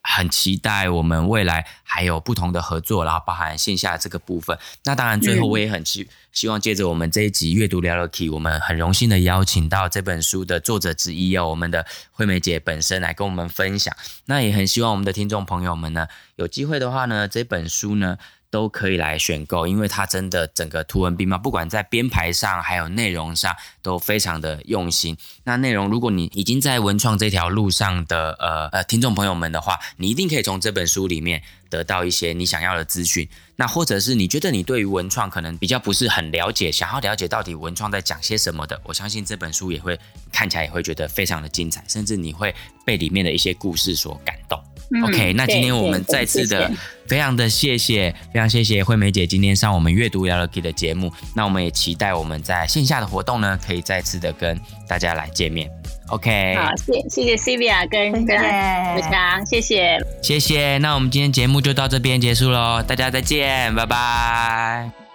[0.03, 4.57] 很期待我们未来还有不同的合作，然后包含线下这个部分。
[4.83, 13.95] 那当然，最后我也很希希望借着我们这一集阅读聊聊 Key，我们很荣幸的邀请到这本书的作者之一哦，我们的惠美姐本身来跟我们分享。
[14.25, 18.17] 那也很希望我们的听众朋友们呢，有机会的话呢，这本书呢。
[18.51, 25.17] 都可以来选购，因为它真的整个图文并茂，不管在编排上还有内容上都非常的用心。
[25.45, 33.27] 那内容，如果你已经在文创这条路上的呃呃听众朋友们的话，你一定可以从这本书里面得到一些你想要的资讯。
[33.55, 39.97] 那或者是你觉得你对于文创可能比较不是很了解，想要了解到底文创在讲些什么的，我相信这本书也会
[40.31, 42.53] 看起来也会觉得非常的精彩，甚至你会
[42.85, 44.61] 被里面的一些故事所感动。
[45.05, 46.69] OK，那今天我们再次的
[47.07, 51.11] 非常的谢谢，非常谢谢惠美姐今天上我们阅读聊聊 Key 的节目。
[51.35, 55.69] 那我们也期待我们在线下的活动呢，可以再次的跟大家来见面。
[56.09, 60.77] OK，好，谢谢谢 Sylvia 跟跟伟强，谢谢谢谢。
[60.79, 65.10] 那我们今天节目就到这边结束喽，大家再见，拜拜。